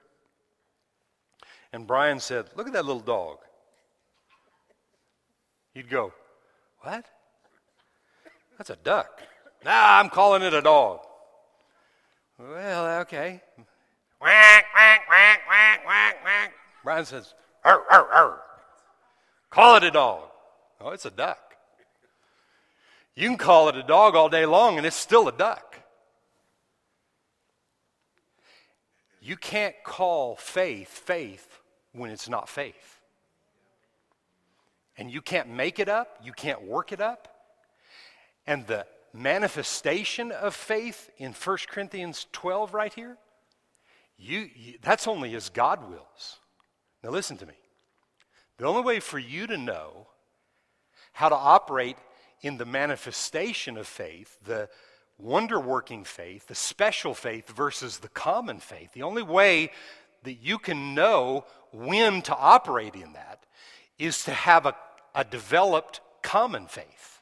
[1.71, 3.37] and Brian said, Look at that little dog,
[5.73, 6.13] you'd go,
[6.81, 7.05] What?
[8.57, 9.21] That's a duck.
[9.65, 10.99] Nah, I'm calling it a dog.
[12.37, 13.41] Well, okay.
[14.19, 16.53] Whack, whack, whack, whack, whack, whack.
[16.83, 17.33] Brian says,
[17.63, 18.41] arr, arr, arr.
[19.49, 20.23] Call it a dog.
[20.81, 21.39] Oh, it's a duck.
[23.15, 25.79] You can call it a dog all day long, and it's still a duck.
[29.21, 31.59] You can't call faith faith
[31.93, 32.99] when it's not faith.
[34.97, 37.27] And you can't make it up, you can't work it up.
[38.45, 43.17] And the manifestation of faith in 1 Corinthians 12 right here,
[44.17, 46.39] you, you, that's only as God wills.
[47.03, 47.53] Now listen to me.
[48.57, 50.07] The only way for you to know
[51.13, 51.97] how to operate
[52.41, 54.69] in the manifestation of faith, the
[55.17, 59.71] wonder working faith, the special faith versus the common faith, the only way
[60.23, 63.43] that you can know when to operate in that
[63.99, 64.75] is to have a,
[65.15, 67.21] a developed common faith.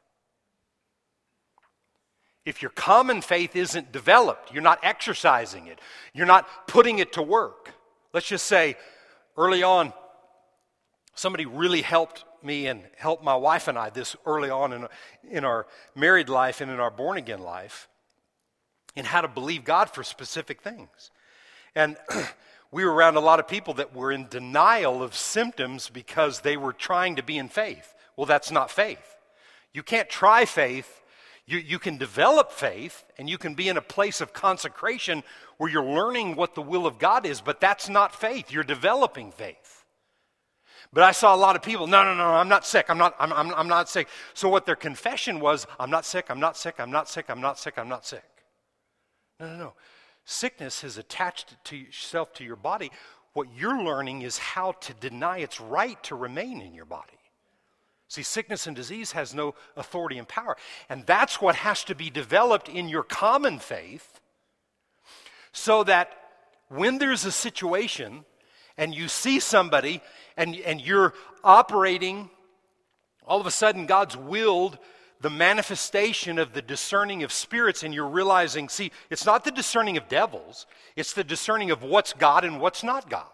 [2.46, 5.80] If your common faith isn't developed, you're not exercising it,
[6.14, 7.74] you're not putting it to work.
[8.14, 8.76] Let's just say
[9.38, 9.94] early on,
[11.14, 14.88] somebody really helped me and helped my wife and I this early on in,
[15.30, 17.88] in our married life and in our born again life
[18.96, 21.12] in how to believe God for specific things.
[21.76, 21.98] And
[22.72, 26.58] we were around a lot of people that were in denial of symptoms because they
[26.58, 27.94] were trying to be in faith.
[28.16, 29.18] Well, that's not faith.
[29.74, 31.02] You can't try faith
[31.52, 35.24] you, you can develop faith and you can be in a place of consecration
[35.58, 38.52] where you're learning what the will of God is, but that's not faith.
[38.52, 39.84] You're developing faith.
[40.94, 42.86] But I saw a lot of people, no, no, no, I'm not sick.
[42.90, 44.08] I'm not, I'm, I'm, I'm not sick.
[44.34, 47.42] So what their confession was, I'm not sick, I'm not sick, I'm not sick, I'm
[47.42, 48.24] not sick, I'm not sick.
[49.40, 49.74] No, no, no.
[50.32, 52.90] Sickness has attached itself to your body.
[53.34, 57.20] What you're learning is how to deny its right to remain in your body.
[58.08, 60.56] See, sickness and disease has no authority and power.
[60.88, 64.22] And that's what has to be developed in your common faith
[65.52, 66.12] so that
[66.70, 68.24] when there's a situation
[68.78, 70.02] and you see somebody
[70.38, 71.14] and, and you're
[71.44, 72.30] operating,
[73.28, 74.78] all of a sudden God's willed
[75.22, 79.98] the manifestation of the discerning of spirits, and you're realizing, see, it's not the discerning
[79.98, 83.26] of devils, it's the discerning of what's God and what's not God.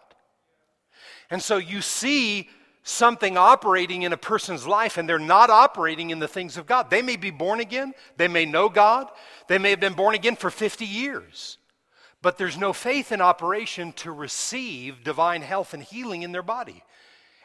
[1.30, 2.50] And so you see
[2.84, 6.89] something operating in a person's life and they're not operating in the things of God.
[6.89, 9.10] They may be born again, they may know God,
[9.47, 11.58] they may have been born again for 50 years,
[12.21, 16.84] but there's no faith in operation to receive divine health and healing in their body.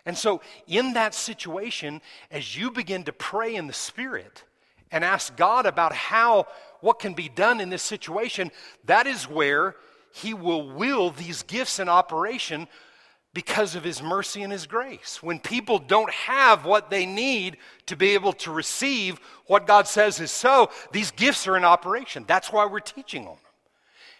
[0.05, 4.45] And so, in that situation, as you begin to pray in the Spirit
[4.91, 6.47] and ask God about how,
[6.81, 8.51] what can be done in this situation,
[8.85, 9.77] that is where
[10.12, 12.67] He will will these gifts in operation
[13.35, 15.23] because of his mercy and his grace.
[15.23, 20.21] When people don't have what they need to be able to receive what God says
[20.21, 22.25] is so, these gifts are in operation.
[22.27, 23.38] That's why we're teaching on them.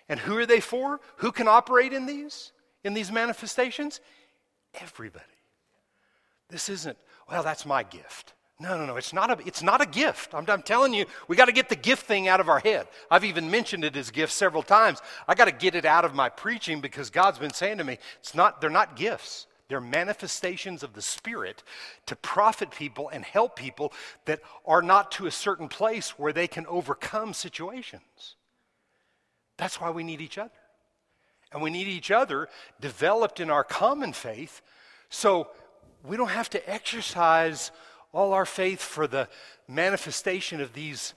[0.09, 1.01] And who are they for?
[1.17, 2.53] Who can operate in these
[2.85, 4.01] in these manifestations?
[4.75, 5.25] Everybody.
[6.53, 6.99] This isn't,
[7.31, 8.35] well, that's my gift.
[8.61, 8.97] No, no, no.
[8.97, 10.35] It's not a, it's not a gift.
[10.35, 12.87] I'm, I'm telling you, we got to get the gift thing out of our head.
[13.11, 15.01] I've even mentioned it as gifts several times.
[15.27, 17.97] I got to get it out of my preaching because God's been saying to me,
[18.21, 19.47] it's not, they're not gifts.
[19.69, 21.63] They're manifestations of the Spirit
[22.05, 23.95] to profit people and help people
[24.27, 28.37] that are not to a certain place where they can overcome situations.
[29.57, 30.51] That's why we need each other.
[31.51, 34.61] And we need each other developed in our common faith
[35.13, 35.49] so
[36.05, 37.71] we don't have to exercise
[38.13, 39.29] all our faith for the
[39.69, 41.15] manifestation of these,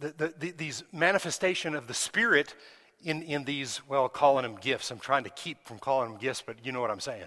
[0.00, 2.54] the, the, the, these manifestation of the Spirit
[3.04, 4.90] in, in these, well, calling them gifts.
[4.90, 7.26] I'm trying to keep from calling them gifts, but you know what I'm saying.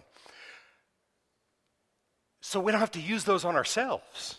[2.41, 4.37] So we don't have to use those on ourselves.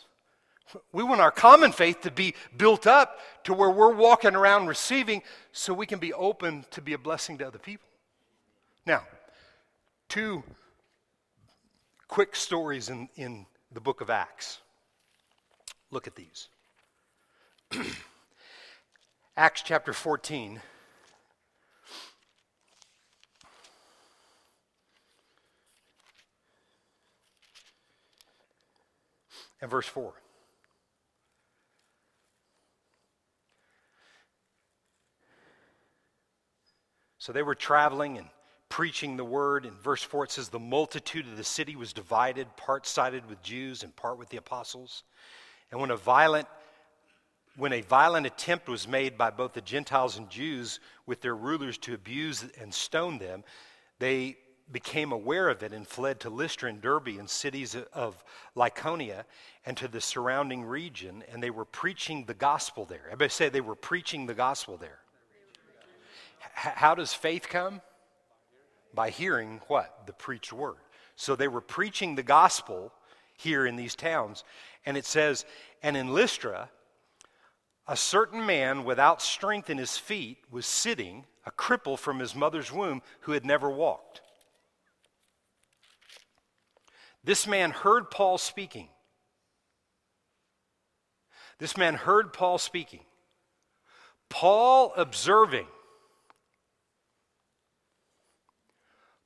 [0.93, 5.23] We want our common faith to be built up to where we're walking around receiving
[5.53, 7.87] so we can be open to be a blessing to other people.
[8.87, 9.03] Now,
[10.09, 10.43] two
[12.13, 14.59] quick stories in, in the book of Acts.
[15.91, 16.49] Look at these.
[19.39, 20.61] Acts chapter 14.
[29.63, 30.13] And verse 4.
[37.17, 38.29] So they were traveling and
[38.73, 39.67] preaching the word.
[39.67, 43.43] In verse 4, it says, The multitude of the city was divided, part sided with
[43.43, 45.03] Jews and part with the apostles.
[45.71, 46.49] And when a violent
[47.59, 51.77] when a violent attempt was made by both the Gentiles and Jews with their rulers
[51.79, 53.45] to abuse and stone them,
[53.99, 54.39] they
[54.71, 58.25] became aware of it and fled to Lystra and Derbe and cities of
[58.57, 59.25] Lycaonia
[59.67, 63.03] and to the surrounding region, and they were preaching the gospel there.
[63.05, 65.01] Everybody say they were preaching the gospel there.
[66.55, 67.83] How does faith come?
[68.95, 70.07] By hearing what?
[70.07, 70.77] The preached word.
[71.17, 72.93] So they were preaching the gospel
[73.37, 74.45] here in these towns.
[74.85, 75.45] And it says,
[75.83, 76.71] and in Lystra,
[77.87, 82.73] a certain man without strength in his feet was sitting, a cripple from his mother's
[82.73, 84.21] womb, who had never walked.
[87.25, 88.89] This man heard Paul speaking.
[91.59, 93.05] This man heard Paul speaking.
[94.29, 95.67] Paul observing.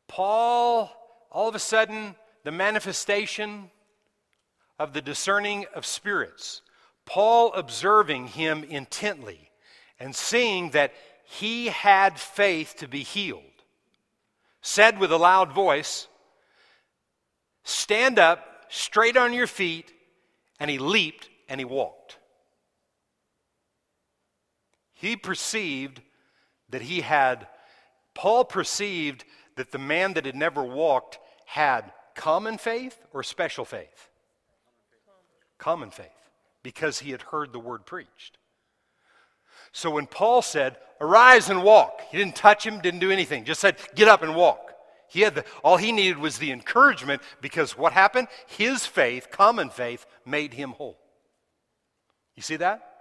[0.08, 0.90] Paul,
[1.30, 3.70] all of a sudden, the manifestation
[4.78, 6.62] of the discerning of spirits.
[7.04, 9.50] Paul observing him intently
[9.98, 10.92] and seeing that
[11.24, 13.42] he had faith to be healed,
[14.60, 16.08] said with a loud voice,
[17.64, 19.92] Stand up, straight on your feet.
[20.58, 22.18] And he leaped and he walked.
[24.94, 26.00] He perceived
[26.70, 27.46] that he had,
[28.14, 29.24] Paul perceived
[29.56, 34.10] that the man that had never walked had common faith or special faith?
[35.58, 36.30] Common faith,
[36.62, 38.38] because he had heard the word preached.
[39.72, 43.60] So when Paul said, Arise and walk, he didn't touch him, didn't do anything, just
[43.60, 44.72] said, Get up and walk.
[45.08, 48.28] He had the, all he needed was the encouragement because what happened?
[48.46, 50.98] His faith, common faith, made him whole.
[52.34, 52.96] You see that?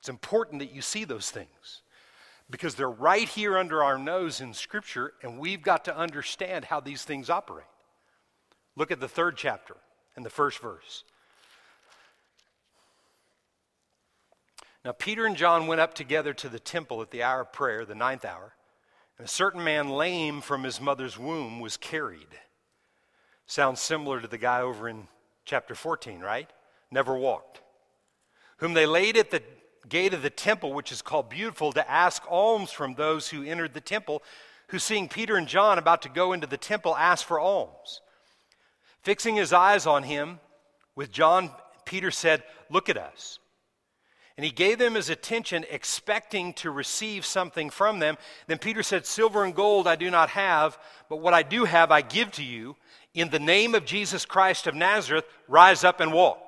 [0.00, 1.82] It's important that you see those things
[2.50, 6.80] because they're right here under our nose in Scripture, and we've got to understand how
[6.80, 7.66] these things operate.
[8.76, 9.76] Look at the third chapter
[10.16, 11.04] and the first verse.
[14.84, 17.86] Now, Peter and John went up together to the temple at the hour of prayer,
[17.86, 18.54] the ninth hour.
[19.16, 22.28] And a certain man, lame from his mother's womb, was carried.
[23.46, 25.08] Sounds similar to the guy over in
[25.44, 26.50] chapter 14, right?
[26.90, 27.62] Never walked.
[28.58, 29.42] Whom they laid at the
[29.88, 33.74] gate of the temple, which is called Beautiful, to ask alms from those who entered
[33.74, 34.22] the temple,
[34.68, 38.00] who, seeing Peter and John about to go into the temple, asked for alms.
[39.02, 40.40] Fixing his eyes on him,
[40.96, 41.50] with John,
[41.84, 43.38] Peter said, Look at us.
[44.36, 48.16] And he gave them his attention, expecting to receive something from them.
[48.48, 50.76] Then Peter said, Silver and gold I do not have,
[51.08, 52.74] but what I do have I give to you.
[53.14, 56.40] In the name of Jesus Christ of Nazareth, rise up and walk.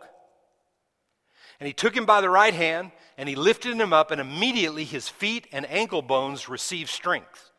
[1.61, 4.85] And he took him by the right hand, and he lifted him up, and immediately
[4.85, 7.51] his feet and ankle bones received strength.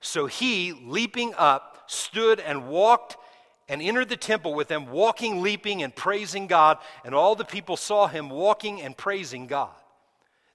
[0.00, 3.16] So he, leaping up, stood and walked
[3.68, 6.78] and entered the temple with them, walking, leaping, and praising God.
[7.04, 9.74] And all the people saw him walking and praising God.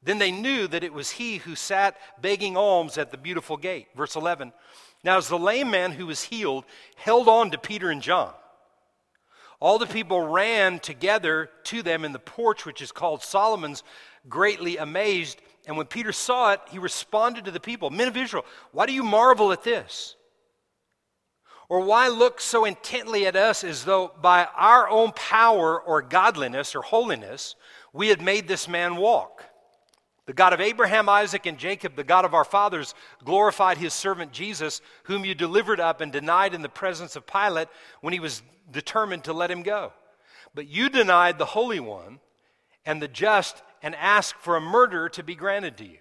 [0.03, 3.87] Then they knew that it was he who sat begging alms at the beautiful gate.
[3.95, 4.53] Verse 11.
[5.03, 6.65] Now, as the lame man who was healed
[6.95, 8.33] held on to Peter and John,
[9.61, 13.83] all the people ran together to them in the porch, which is called Solomon's,
[14.27, 15.39] greatly amazed.
[15.67, 18.93] And when Peter saw it, he responded to the people Men of Israel, why do
[18.93, 20.15] you marvel at this?
[21.69, 26.75] Or why look so intently at us as though by our own power or godliness
[26.75, 27.55] or holiness
[27.93, 29.45] we had made this man walk?
[30.25, 32.93] The God of Abraham, Isaac, and Jacob, the God of our fathers,
[33.23, 37.67] glorified his servant Jesus, whom you delivered up and denied in the presence of Pilate
[38.01, 38.41] when he was
[38.71, 39.93] determined to let him go.
[40.53, 42.19] But you denied the Holy One
[42.85, 45.97] and the just and asked for a murderer to be granted to you.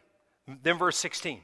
[0.63, 1.39] Then, verse 16.
[1.39, 1.41] Uh,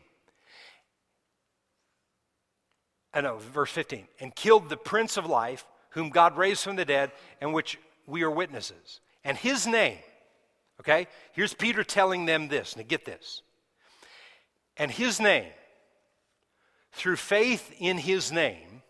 [3.14, 6.84] I know, verse 15, and killed the Prince of Life, whom God raised from the
[6.84, 9.00] dead, and which we are witnesses.
[9.24, 9.98] And his name,
[10.80, 12.76] okay, here's Peter telling them this.
[12.76, 13.42] Now get this.
[14.76, 15.50] And his name,
[16.92, 18.82] through faith in his name,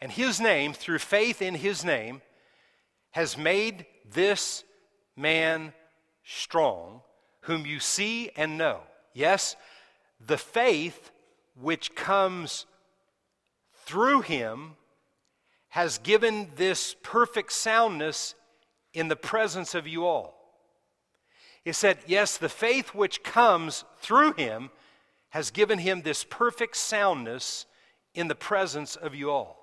[0.00, 2.22] and his name, through faith in his name,
[3.10, 4.64] has made this
[5.16, 5.72] man
[6.24, 7.02] strong,
[7.42, 8.80] whom you see and know.
[9.12, 9.56] Yes,
[10.24, 11.10] the faith
[11.54, 12.66] which comes
[13.84, 14.76] through him
[15.68, 18.34] has given this perfect soundness
[18.92, 20.34] in the presence of you all.
[21.64, 24.70] He said, Yes, the faith which comes through him
[25.30, 27.66] has given him this perfect soundness
[28.14, 29.59] in the presence of you all.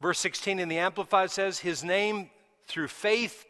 [0.00, 2.30] Verse 16 in the Amplified says, His name
[2.66, 3.44] through faith,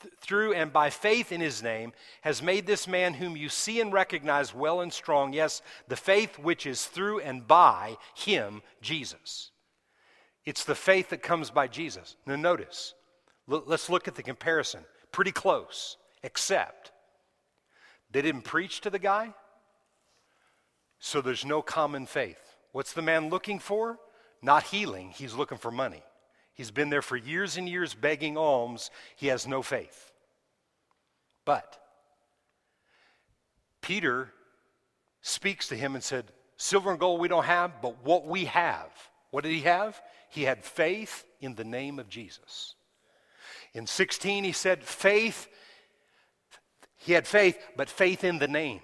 [0.00, 1.92] th- through and by faith in his name,
[2.22, 5.32] has made this man whom you see and recognize well and strong.
[5.32, 9.50] Yes, the faith which is through and by him, Jesus.
[10.44, 12.16] It's the faith that comes by Jesus.
[12.26, 12.94] Now, notice,
[13.50, 14.84] l- let's look at the comparison.
[15.10, 16.92] Pretty close, except
[18.10, 19.34] they didn't preach to the guy,
[20.98, 22.56] so there's no common faith.
[22.72, 23.98] What's the man looking for?
[24.42, 26.02] Not healing, he's looking for money.
[26.54, 28.90] He's been there for years and years begging alms.
[29.16, 30.12] He has no faith.
[31.44, 31.78] But
[33.82, 34.32] Peter
[35.20, 38.90] speaks to him and said, Silver and gold we don't have, but what we have.
[39.30, 40.00] What did he have?
[40.30, 42.74] He had faith in the name of Jesus.
[43.74, 45.48] In 16, he said, Faith,
[46.96, 48.80] he had faith, but faith in the name.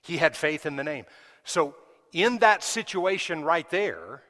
[0.00, 1.04] He had faith in the name.
[1.44, 1.74] So,
[2.12, 4.22] in that situation right there,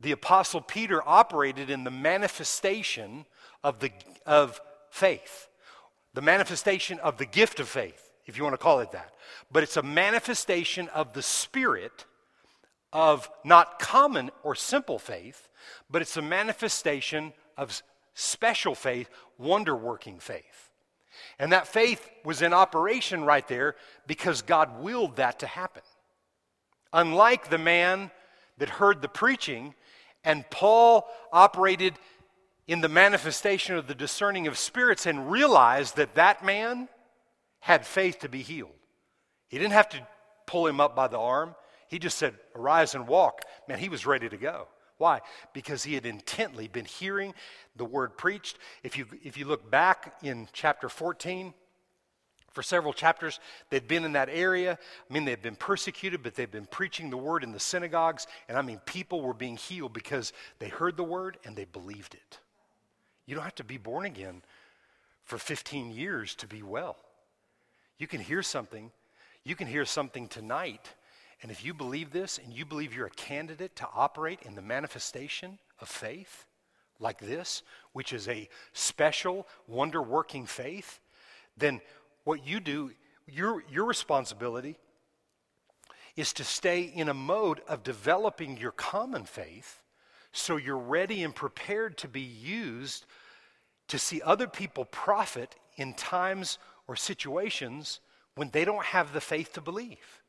[0.00, 3.24] the Apostle Peter operated in the manifestation
[3.64, 3.90] of, the,
[4.24, 5.48] of faith,
[6.14, 9.14] the manifestation of the gift of faith, if you want to call it that.
[9.50, 12.04] But it's a manifestation of the Spirit
[12.92, 15.48] of not common or simple faith,
[15.90, 17.82] but it's a manifestation of
[18.14, 20.70] special faith, wonder working faith.
[21.38, 23.76] And that faith was in operation right there
[24.06, 25.82] because God willed that to happen.
[26.92, 28.10] Unlike the man
[28.58, 29.74] that heard the preaching
[30.26, 31.94] and Paul operated
[32.66, 36.88] in the manifestation of the discerning of spirits and realized that that man
[37.60, 38.72] had faith to be healed.
[39.48, 40.06] He didn't have to
[40.46, 41.54] pull him up by the arm.
[41.88, 43.42] He just said, Arise and walk.
[43.68, 44.66] Man, he was ready to go.
[44.98, 45.20] Why?
[45.52, 47.32] Because he had intently been hearing
[47.76, 48.58] the word preached.
[48.82, 51.54] If you, if you look back in chapter 14,
[52.56, 53.38] for several chapters.
[53.68, 54.78] They'd been in that area.
[54.80, 58.26] I mean, they'd been persecuted, but they'd been preaching the word in the synagogues.
[58.48, 62.14] And I mean, people were being healed because they heard the word and they believed
[62.14, 62.38] it.
[63.26, 64.40] You don't have to be born again
[65.22, 66.96] for 15 years to be well.
[67.98, 68.90] You can hear something.
[69.44, 70.94] You can hear something tonight.
[71.42, 74.62] And if you believe this and you believe you're a candidate to operate in the
[74.62, 76.46] manifestation of faith
[77.00, 81.00] like this, which is a special, wonder working faith,
[81.56, 81.80] then
[82.26, 82.90] what you do,
[83.28, 84.76] your, your responsibility
[86.16, 89.80] is to stay in a mode of developing your common faith
[90.32, 93.06] so you're ready and prepared to be used
[93.86, 96.58] to see other people profit in times
[96.88, 98.00] or situations
[98.34, 100.22] when they don't have the faith to believe.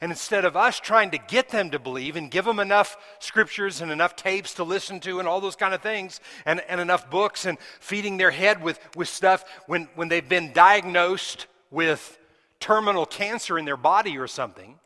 [0.00, 3.80] And instead of us trying to get them to believe and give them enough scriptures
[3.80, 7.10] and enough tapes to listen to and all those kind of things and, and enough
[7.10, 12.18] books and feeding their head with, with stuff when, when they've been diagnosed with
[12.60, 14.78] terminal cancer in their body or something,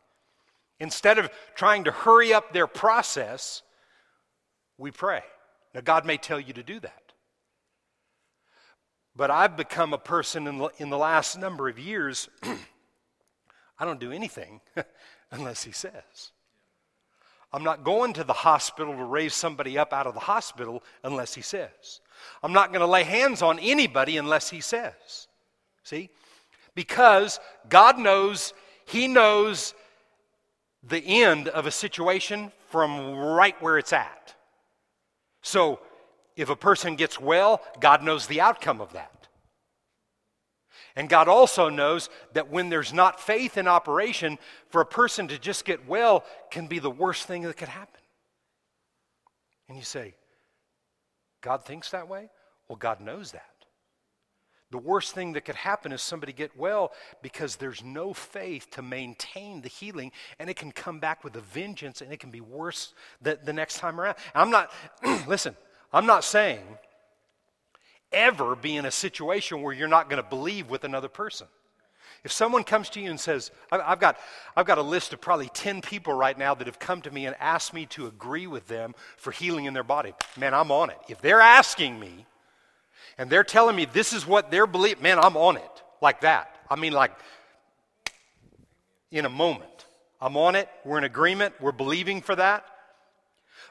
[0.79, 3.61] instead of trying to hurry up their process,
[4.77, 5.21] we pray.
[5.73, 7.05] Now, God may tell you to do that.
[9.15, 12.27] But I've become a person in the, in the last number of years
[13.77, 14.61] I don't do anything
[15.31, 16.31] unless he says.
[17.51, 21.33] I'm not going to the hospital to raise somebody up out of the hospital unless
[21.35, 22.01] he says.
[22.43, 25.27] I'm not going to lay hands on anybody unless he says.
[25.83, 26.09] See?
[26.73, 28.53] Because God knows,
[28.85, 29.73] he knows
[30.83, 34.35] the end of a situation from right where it's at.
[35.41, 35.79] So,
[36.35, 39.11] if a person gets well, God knows the outcome of that.
[40.95, 44.37] And God also knows that when there's not faith in operation,
[44.69, 47.99] for a person to just get well can be the worst thing that could happen.
[49.67, 50.15] And you say,
[51.41, 52.29] God thinks that way?
[52.69, 53.43] Well, God knows that.
[54.71, 56.91] The worst thing that could happen is somebody get well
[57.21, 61.41] because there's no faith to maintain the healing, and it can come back with a
[61.41, 64.15] vengeance, and it can be worse the, the next time around.
[64.33, 64.71] I'm not,
[65.27, 65.55] listen,
[65.93, 66.63] I'm not saying
[68.15, 71.47] ever be in a situation where you're not going to believe with another person.
[72.23, 74.17] If someone comes to you and says, I've got,
[74.57, 77.27] I've got a list of probably 10 people right now that have come to me
[77.27, 80.89] and asked me to agree with them for healing in their body, man, I'm on
[80.89, 80.97] it.
[81.07, 82.25] If they're asking me
[83.19, 86.55] and they're telling me this is what they're believing, man, I'm on it like that.
[86.67, 87.11] I mean, like
[89.11, 89.85] in a moment.
[90.19, 90.67] I'm on it.
[90.83, 91.53] We're in agreement.
[91.59, 92.65] We're believing for that.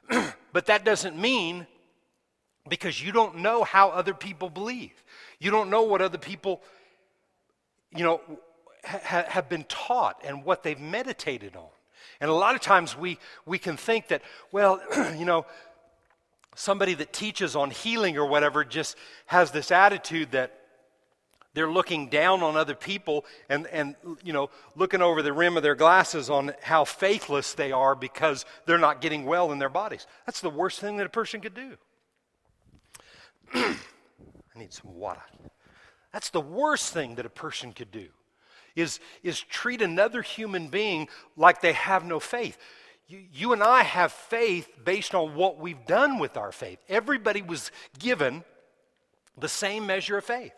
[0.52, 1.66] but that doesn't mean
[2.68, 4.92] because you don't know how other people believe.
[5.38, 6.62] You don't know what other people,
[7.94, 8.20] you know,
[8.84, 11.68] ha- have been taught and what they've meditated on.
[12.20, 14.80] And a lot of times we, we can think that, well,
[15.18, 15.46] you know,
[16.54, 18.96] somebody that teaches on healing or whatever just
[19.26, 20.52] has this attitude that
[21.52, 25.62] they're looking down on other people and, and you know looking over the rim of
[25.62, 30.06] their glasses on how faithless they are because they're not getting well in their bodies
[30.26, 31.76] that's the worst thing that a person could do
[33.54, 35.22] I need some water.
[36.12, 38.08] That's the worst thing that a person could do.
[38.76, 42.58] Is, is treat another human being like they have no faith.
[43.06, 46.78] You, you and I have faith based on what we've done with our faith.
[46.88, 48.42] Everybody was given
[49.38, 50.52] the same measure of faith.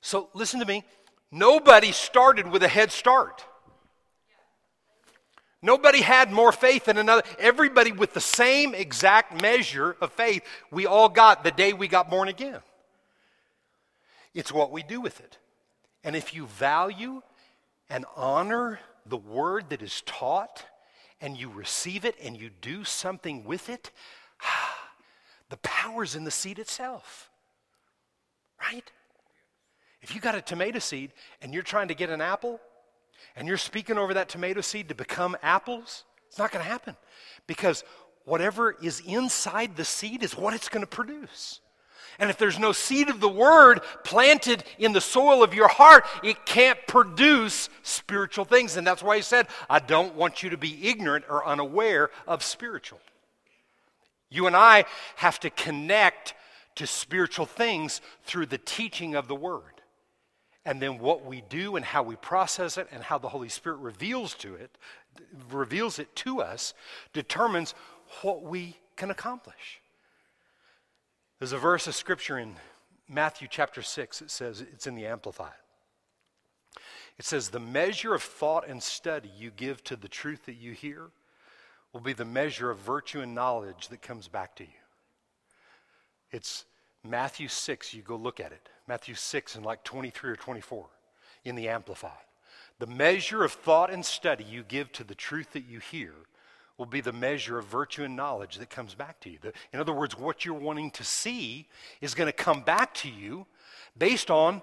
[0.00, 0.84] So listen to me.
[1.32, 3.44] Nobody started with a head start.
[5.64, 7.22] Nobody had more faith than another.
[7.38, 12.10] Everybody with the same exact measure of faith we all got the day we got
[12.10, 12.60] born again.
[14.34, 15.38] It's what we do with it.
[16.04, 17.22] And if you value
[17.88, 20.66] and honor the word that is taught
[21.18, 23.90] and you receive it and you do something with it,
[25.48, 27.30] the power's in the seed itself.
[28.60, 28.92] Right?
[30.02, 32.60] If you got a tomato seed and you're trying to get an apple
[33.36, 36.96] and you're speaking over that tomato seed to become apples, it's not going to happen
[37.46, 37.84] because
[38.24, 41.60] whatever is inside the seed is what it's going to produce.
[42.18, 46.06] And if there's no seed of the word planted in the soil of your heart,
[46.22, 48.76] it can't produce spiritual things.
[48.76, 52.42] And that's why he said, I don't want you to be ignorant or unaware of
[52.42, 53.00] spiritual.
[54.30, 54.84] You and I
[55.16, 56.34] have to connect
[56.76, 59.73] to spiritual things through the teaching of the word.
[60.64, 63.76] And then what we do and how we process it and how the Holy Spirit
[63.76, 64.78] reveals to it,
[65.50, 66.72] reveals it to us,
[67.12, 67.74] determines
[68.22, 69.80] what we can accomplish.
[71.38, 72.54] There's a verse of scripture in
[73.08, 74.22] Matthew chapter 6.
[74.22, 75.52] It says, it's in the Amplified.
[77.18, 80.72] It says, The measure of thought and study you give to the truth that you
[80.72, 81.10] hear
[81.92, 84.70] will be the measure of virtue and knowledge that comes back to you.
[86.30, 86.64] It's
[87.04, 88.68] Matthew 6, you go look at it.
[88.88, 90.86] Matthew 6 and like 23 or 24
[91.44, 92.12] in the Amplified.
[92.78, 96.12] The measure of thought and study you give to the truth that you hear
[96.76, 99.38] will be the measure of virtue and knowledge that comes back to you.
[99.40, 101.68] The, in other words, what you're wanting to see
[102.00, 103.46] is going to come back to you
[103.96, 104.60] based on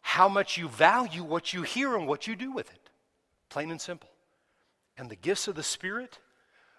[0.00, 2.90] how much you value what you hear and what you do with it.
[3.50, 4.10] Plain and simple.
[4.96, 6.18] And the gifts of the Spirit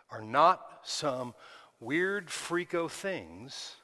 [0.10, 1.34] are not some
[1.80, 3.76] weird, freako things.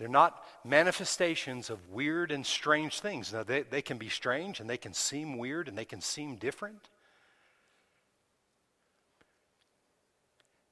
[0.00, 3.34] They're not manifestations of weird and strange things.
[3.34, 6.36] Now, they, they can be strange and they can seem weird and they can seem
[6.36, 6.88] different.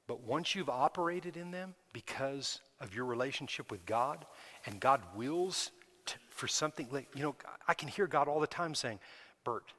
[0.07, 4.25] But once you've operated in them because of your relationship with God,
[4.65, 5.69] and God wills
[6.07, 7.35] to, for something, like, you know,
[7.67, 8.97] I can hear God all the time saying,
[9.43, 9.73] Bert,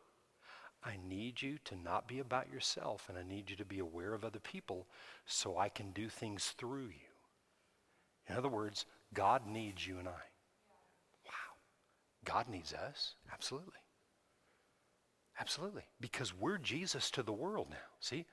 [0.85, 4.15] I need you to not be about yourself, and I need you to be aware
[4.15, 4.87] of other people
[5.27, 7.11] so I can do things through you.
[8.29, 10.23] In other words, God needs you and I.
[11.27, 11.57] Wow.
[12.25, 13.15] God needs us.
[13.33, 13.73] Absolutely.
[15.39, 15.85] Absolutely.
[16.01, 17.77] Because we're Jesus to the world now.
[18.01, 18.27] See?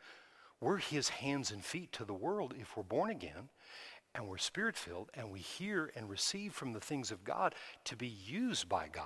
[0.59, 3.49] We're his hands and feet to the world if we're born again
[4.15, 7.53] and we're spirit filled and we hear and receive from the things of God
[7.86, 9.05] to be used by God.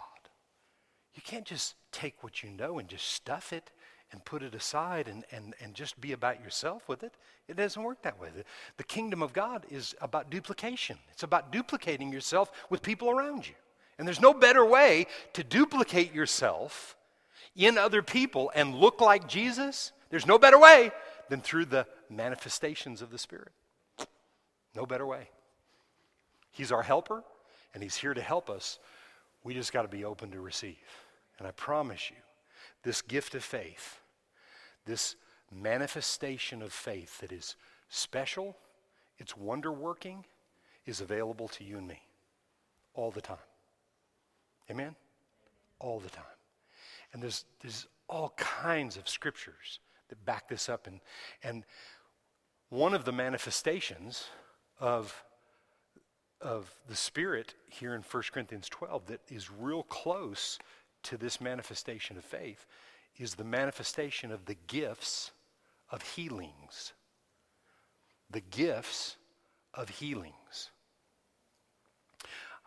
[1.14, 3.72] You can't just take what you know and just stuff it
[4.12, 7.14] and put it aside and, and, and just be about yourself with it.
[7.48, 8.30] It doesn't work that way.
[8.36, 8.44] The,
[8.78, 13.56] the kingdom of God is about duplication, it's about duplicating yourself with people around you.
[13.98, 16.96] And there's no better way to duplicate yourself
[17.56, 19.92] in other people and look like Jesus.
[20.10, 20.92] There's no better way
[21.30, 23.52] than through the manifestations of the Spirit.
[24.76, 25.30] No better way.
[26.52, 27.24] He's our helper,
[27.74, 28.80] and He's here to help us.
[29.44, 30.78] We just got to be open to receive.
[31.40, 32.18] And I promise you,
[32.84, 34.01] this gift of faith,
[34.86, 35.16] this
[35.52, 37.56] manifestation of faith that is
[37.90, 38.56] special,
[39.18, 40.26] it's wonder working,
[40.86, 42.02] is available to you and me
[42.94, 43.38] all the time.
[44.70, 44.96] Amen?
[45.80, 46.24] All the time.
[47.14, 49.80] And there's, there's all kinds of scriptures
[50.10, 50.88] that back this up.
[50.88, 51.00] And,
[51.44, 51.64] and
[52.70, 54.26] one of the manifestations
[54.80, 55.24] of,
[56.40, 60.58] of the Spirit here in 1 Corinthians 12 that is real close
[61.04, 62.66] to this manifestation of faith
[63.18, 65.32] is the manifestation of the gifts
[65.90, 66.94] of healings.
[68.30, 69.18] The gifts
[69.74, 70.72] of healings.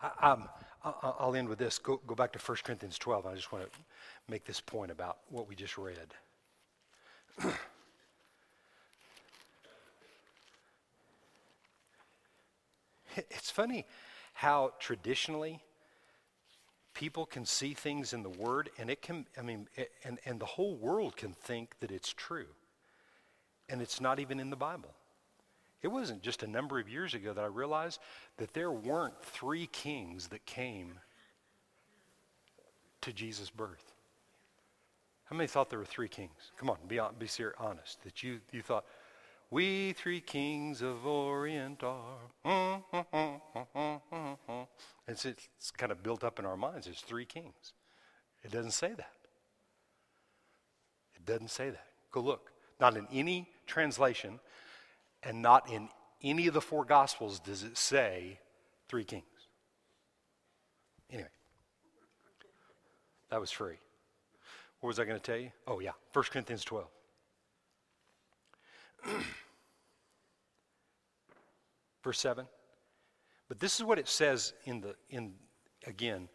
[0.01, 0.49] I, um,
[0.83, 1.79] I'll end with this.
[1.79, 3.25] Go, go back to 1 Corinthians 12.
[3.25, 3.71] I just want to
[4.29, 6.13] make this point about what we just read.
[13.15, 13.85] it's funny
[14.33, 15.61] how traditionally
[16.95, 20.39] people can see things in the Word, and it can, I mean, it, and, and
[20.39, 22.47] the whole world can think that it's true.
[23.69, 24.93] And it's not even in the Bible.
[25.83, 27.99] It wasn't just a number of years ago that I realized
[28.37, 30.99] that there weren't three kings that came
[33.01, 33.93] to Jesus' birth.
[35.25, 36.51] How many thought there were three kings?
[36.57, 37.27] Come on, be, be
[37.59, 38.01] honest.
[38.03, 38.85] That you, you thought,
[39.51, 42.17] We three kings of Orient are.
[45.07, 46.87] It's, it's kind of built up in our minds.
[46.87, 47.73] There's three kings.
[48.43, 49.11] It doesn't say that.
[51.15, 51.85] It doesn't say that.
[52.11, 52.51] Go look.
[52.79, 54.39] Not in any translation
[55.23, 55.89] and not in
[56.23, 58.39] any of the four Gospels does it say
[58.89, 59.23] three kings.
[61.11, 61.29] Anyway,
[63.29, 63.77] that was free.
[64.79, 65.51] What was I going to tell you?
[65.67, 66.87] Oh, yeah, 1 Corinthians 12.
[72.03, 72.45] Verse 7.
[73.47, 75.33] But this is what it says in the, in
[75.85, 76.27] again,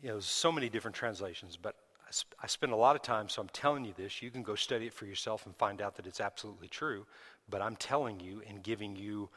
[0.00, 1.74] you know, so many different translations, but
[2.06, 4.22] I, sp- I spend a lot of time, so I'm telling you this.
[4.22, 7.06] You can go study it for yourself and find out that it's absolutely true,
[7.48, 9.30] but I'm telling you and giving you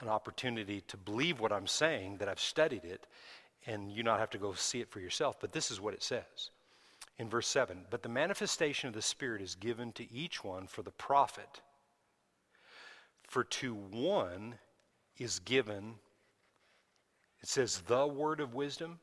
[0.00, 3.06] an opportunity to believe what I'm saying, that I've studied it,
[3.66, 5.40] and you not have to go see it for yourself.
[5.40, 6.50] But this is what it says
[7.18, 10.82] in verse 7 But the manifestation of the Spirit is given to each one for
[10.82, 11.60] the profit.
[13.26, 14.54] For to one
[15.18, 15.96] is given,
[17.42, 18.98] it says, the word of wisdom.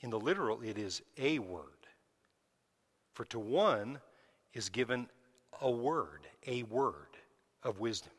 [0.00, 1.64] In the literal, it is a word.
[3.14, 3.98] For to one
[4.54, 5.08] is given
[5.60, 7.16] a word, a word
[7.62, 8.12] of wisdom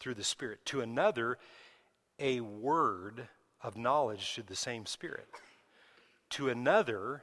[0.00, 0.64] through the Spirit.
[0.66, 1.38] To another,
[2.18, 3.28] a word
[3.62, 5.28] of knowledge through the same Spirit.
[6.30, 7.22] To another,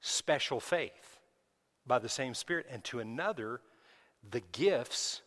[0.00, 1.18] special faith
[1.86, 2.66] by the same Spirit.
[2.70, 3.62] And to another,
[4.30, 5.22] the gifts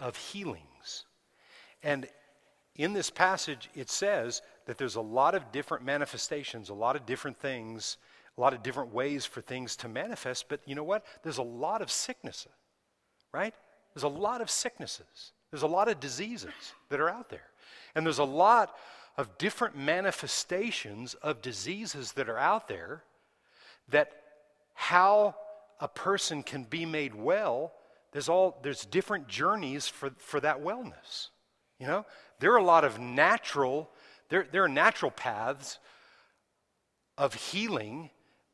[0.00, 1.04] of healings.
[1.82, 2.08] And
[2.76, 7.06] in this passage, it says that there's a lot of different manifestations, a lot of
[7.06, 7.96] different things,
[8.36, 10.48] a lot of different ways for things to manifest.
[10.48, 11.04] But you know what?
[11.22, 12.46] There's a lot of sickness,
[13.32, 13.54] right?
[13.94, 15.32] There's a lot of sicknesses.
[15.50, 16.52] There's a lot of diseases
[16.88, 17.48] that are out there.
[17.94, 18.76] And there's a lot
[19.16, 23.02] of different manifestations of diseases that are out there
[23.88, 24.12] that
[24.74, 25.34] how
[25.80, 27.72] a person can be made well,
[28.18, 31.28] there's all there's different journeys for, for that wellness.
[31.78, 32.04] You know,
[32.40, 33.90] there are a lot of natural,
[34.28, 35.78] there, there are natural paths
[37.16, 38.10] of healing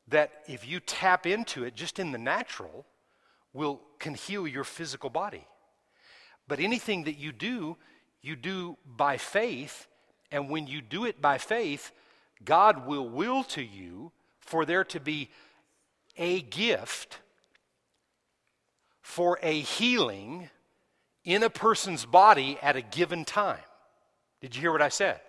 [0.08, 2.84] that if you tap into it just in the natural,
[3.54, 5.46] will can heal your physical body.
[6.46, 7.78] But anything that you do,
[8.20, 9.86] you do by faith,
[10.30, 11.90] and when you do it by faith,
[12.44, 15.30] God will will to you for there to be
[16.18, 17.20] a gift
[19.04, 20.48] for a healing
[21.24, 23.60] in a person's body at a given time.
[24.40, 25.20] Did you hear what I said?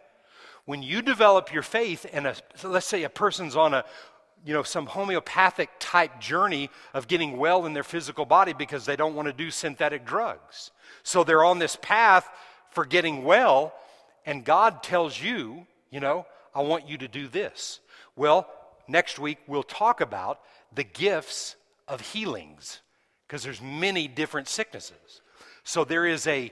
[0.63, 3.84] When you develop your faith, and let's say a person's on a
[4.45, 8.95] you know some homeopathic type journey of getting well in their physical body because they
[8.95, 10.71] don't want to do synthetic drugs.
[11.03, 12.30] So they're on this path
[12.71, 13.73] for getting well,
[14.26, 17.82] and God tells you, you know, I want you to do this.
[18.15, 18.49] Well,
[18.88, 20.39] next week we'll talk about
[20.73, 21.57] the gifts
[21.89, 22.80] of healings
[23.28, 25.21] because there's many different sicknesses.
[25.63, 26.51] So there is a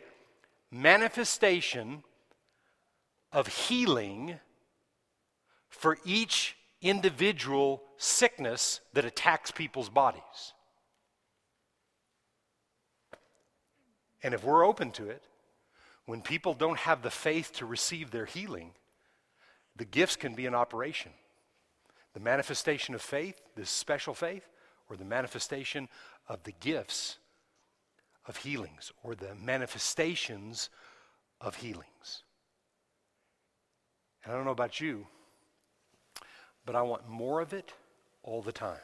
[0.71, 2.03] manifestation
[3.31, 4.39] of healing
[5.69, 10.53] for each individual sickness that attacks people's bodies.
[14.21, 15.23] And if we're open to it,
[16.05, 18.71] when people don't have the faith to receive their healing,
[19.75, 21.11] the gifts can be in operation.
[22.13, 24.47] The manifestation of faith, this special faith,
[24.89, 25.87] or the manifestation
[26.27, 27.17] of the gifts
[28.25, 30.69] of healings, or the manifestations
[31.41, 32.23] of healings.
[34.23, 35.07] And I don't know about you,
[36.65, 37.73] but I want more of it
[38.23, 38.77] all the time.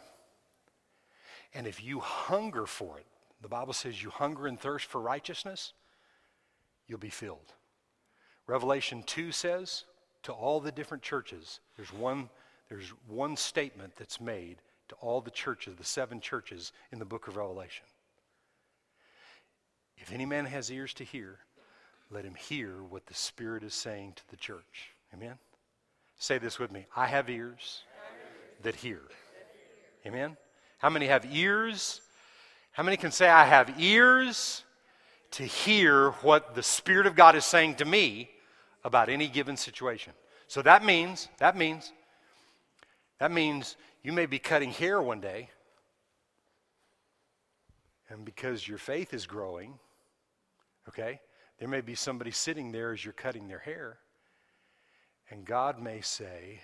[1.53, 3.05] And if you hunger for it,
[3.41, 5.73] the Bible says you hunger and thirst for righteousness,
[6.87, 7.53] you'll be filled.
[8.45, 9.85] Revelation 2 says
[10.23, 12.29] to all the different churches, there's one
[12.69, 14.57] there's one statement that's made
[14.89, 17.85] to all the churches, the seven churches in the book of Revelation.
[19.97, 21.39] If any man has ears to hear,
[22.11, 24.91] let him hear what the Spirit is saying to the church.
[25.13, 25.37] Amen?
[26.17, 27.83] Say this with me I have ears
[28.63, 29.01] that hear.
[30.05, 30.37] Amen?
[30.77, 32.01] How many have ears?
[32.71, 34.63] How many can say, I have ears
[35.31, 38.29] to hear what the Spirit of God is saying to me
[38.83, 40.13] about any given situation?
[40.47, 41.91] So that means, that means
[43.19, 45.49] that means you may be cutting hair one day,
[48.09, 49.79] and because your faith is growing,
[50.87, 51.19] okay,
[51.59, 53.97] there may be somebody sitting there as you're cutting their hair,
[55.29, 56.61] and God may say,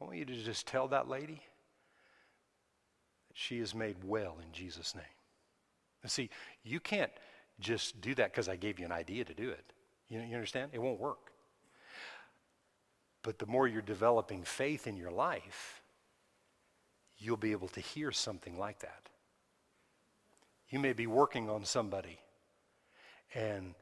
[0.00, 1.42] I want you to just tell that lady
[3.28, 5.04] that she is made well in Jesus' name.
[6.02, 6.30] And see,
[6.62, 7.12] you can't
[7.60, 9.64] just do that because I gave you an idea to do it.
[10.08, 10.70] You, you understand?
[10.72, 11.32] It won't work.
[13.22, 15.82] But the more you're developing faith in your life,
[17.18, 19.08] you'll be able to hear something like that.
[20.68, 22.18] You may be working on somebody
[23.34, 23.74] and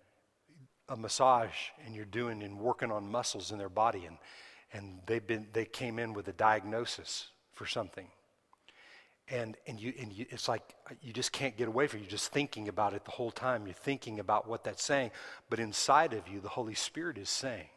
[0.88, 4.18] a massage and you're doing and working on muscles in their body and,
[4.72, 8.08] and they've been, they came in with a diagnosis for something.
[9.28, 12.02] And, and, you, and you, it's like you just can't get away from it.
[12.02, 13.66] You're just thinking about it the whole time.
[13.66, 15.12] You're thinking about what that's saying.
[15.48, 17.68] But inside of you, the Holy Spirit is saying,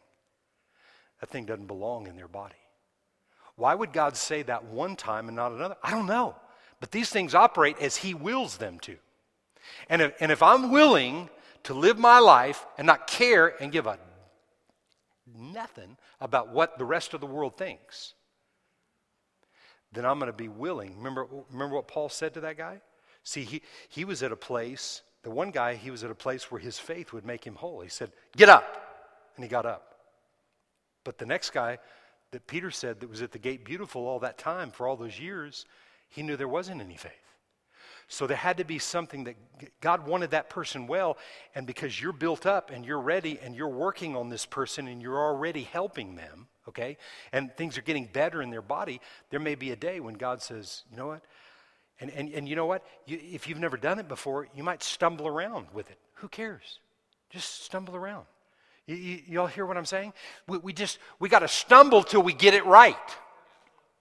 [1.20, 2.54] that thing doesn't belong in their body.
[3.58, 5.76] Why would God say that one time and not another?
[5.82, 6.36] I don't know.
[6.78, 8.96] But these things operate as He wills them to.
[9.88, 11.28] And if, and if I'm willing
[11.64, 13.98] to live my life and not care and give a
[15.36, 18.14] nothing about what the rest of the world thinks,
[19.90, 20.96] then I'm going to be willing.
[20.96, 22.80] Remember, remember what Paul said to that guy?
[23.24, 26.48] See, he, he was at a place, the one guy, he was at a place
[26.48, 27.80] where his faith would make him whole.
[27.80, 28.84] He said, Get up.
[29.34, 29.96] And he got up.
[31.02, 31.78] But the next guy
[32.30, 35.18] that Peter said that was at the gate beautiful all that time for all those
[35.18, 35.64] years,
[36.08, 37.12] he knew there wasn't any faith.
[38.10, 39.36] So there had to be something that
[39.82, 41.18] God wanted that person well,
[41.54, 45.02] and because you're built up and you're ready and you're working on this person and
[45.02, 46.96] you're already helping them, okay,
[47.32, 50.40] and things are getting better in their body, there may be a day when God
[50.40, 51.22] says, you know what?
[52.00, 52.82] And, and, and you know what?
[53.06, 55.98] You, if you've never done it before, you might stumble around with it.
[56.14, 56.78] Who cares?
[57.28, 58.24] Just stumble around.
[58.88, 60.14] You, all hear what I'm saying?
[60.46, 62.96] We, we just, we got to stumble till we get it right.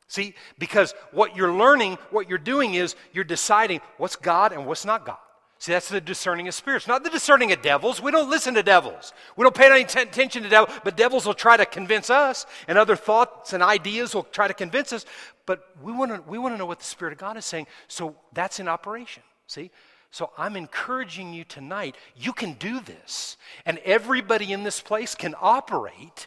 [0.08, 4.86] See, because what you're learning, what you're doing is you're deciding what's God and what's
[4.86, 5.18] not God.
[5.60, 8.02] See, that's the discerning of spirits, not the discerning of devils.
[8.02, 9.12] We don't listen to devils.
[9.36, 12.46] We don't pay any t- attention to devils, but devils will try to convince us,
[12.68, 15.06] and other thoughts and ideas will try to convince us.
[15.48, 17.66] But we want to we want to know what the Spirit of God is saying.
[17.88, 19.24] So that's in operation.
[19.48, 19.72] See?
[20.18, 23.38] So I'm encouraging you tonight, you can do this.
[23.68, 26.26] And everybody in this place can operate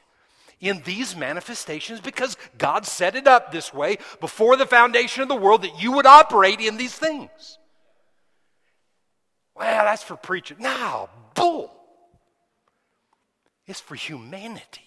[0.60, 5.34] in these manifestations because God set it up this way before the foundation of the
[5.34, 7.58] world that you would operate in these things.
[9.56, 10.58] Well, that's for preaching.
[10.60, 11.72] No, bull.
[13.66, 14.86] It's for humanity.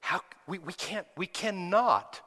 [0.00, 2.20] How we, we can't we cannot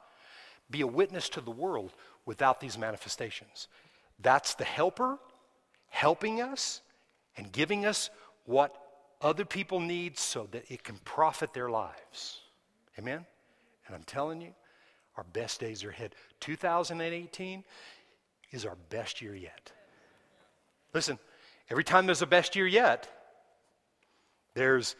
[0.68, 1.92] be a witness to the world
[2.24, 3.68] without these manifestations.
[4.20, 5.18] That's the helper
[5.88, 6.82] helping us
[7.36, 8.10] and giving us
[8.44, 8.74] what
[9.20, 12.40] other people need so that it can profit their lives.
[12.98, 13.24] Amen?
[13.86, 14.54] And I'm telling you,
[15.16, 16.14] our best days are ahead.
[16.40, 17.64] 2018
[18.52, 19.72] is our best year yet.
[20.92, 21.18] Listen,
[21.70, 23.08] every time there's a best year yet,
[24.54, 24.96] there's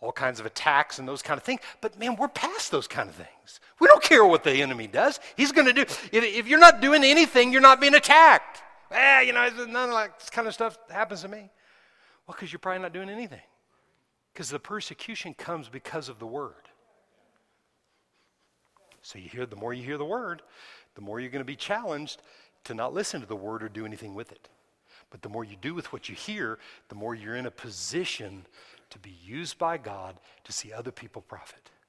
[0.00, 1.60] all kinds of attacks and those kind of things.
[1.80, 3.60] But man, we're past those kind of things.
[3.80, 5.20] We don't care what the enemy does.
[5.36, 5.82] He's going to do.
[5.82, 8.62] If, if, you're not doing anything, you're not being attacked.
[8.90, 11.50] Eh, you know, none of that kind of stuff happens to me.
[12.26, 13.40] Well, because you're probably not doing anything.
[14.32, 16.54] Because the persecution comes because of the word.
[19.00, 20.42] So you hear the more you hear the word,
[20.94, 22.20] the more you're going to be challenged
[22.64, 24.48] to not listen to the word or do anything with it.
[25.10, 28.44] But the more you do with what you hear, the more you're in a position
[28.90, 31.70] to be used by God to see other people profit.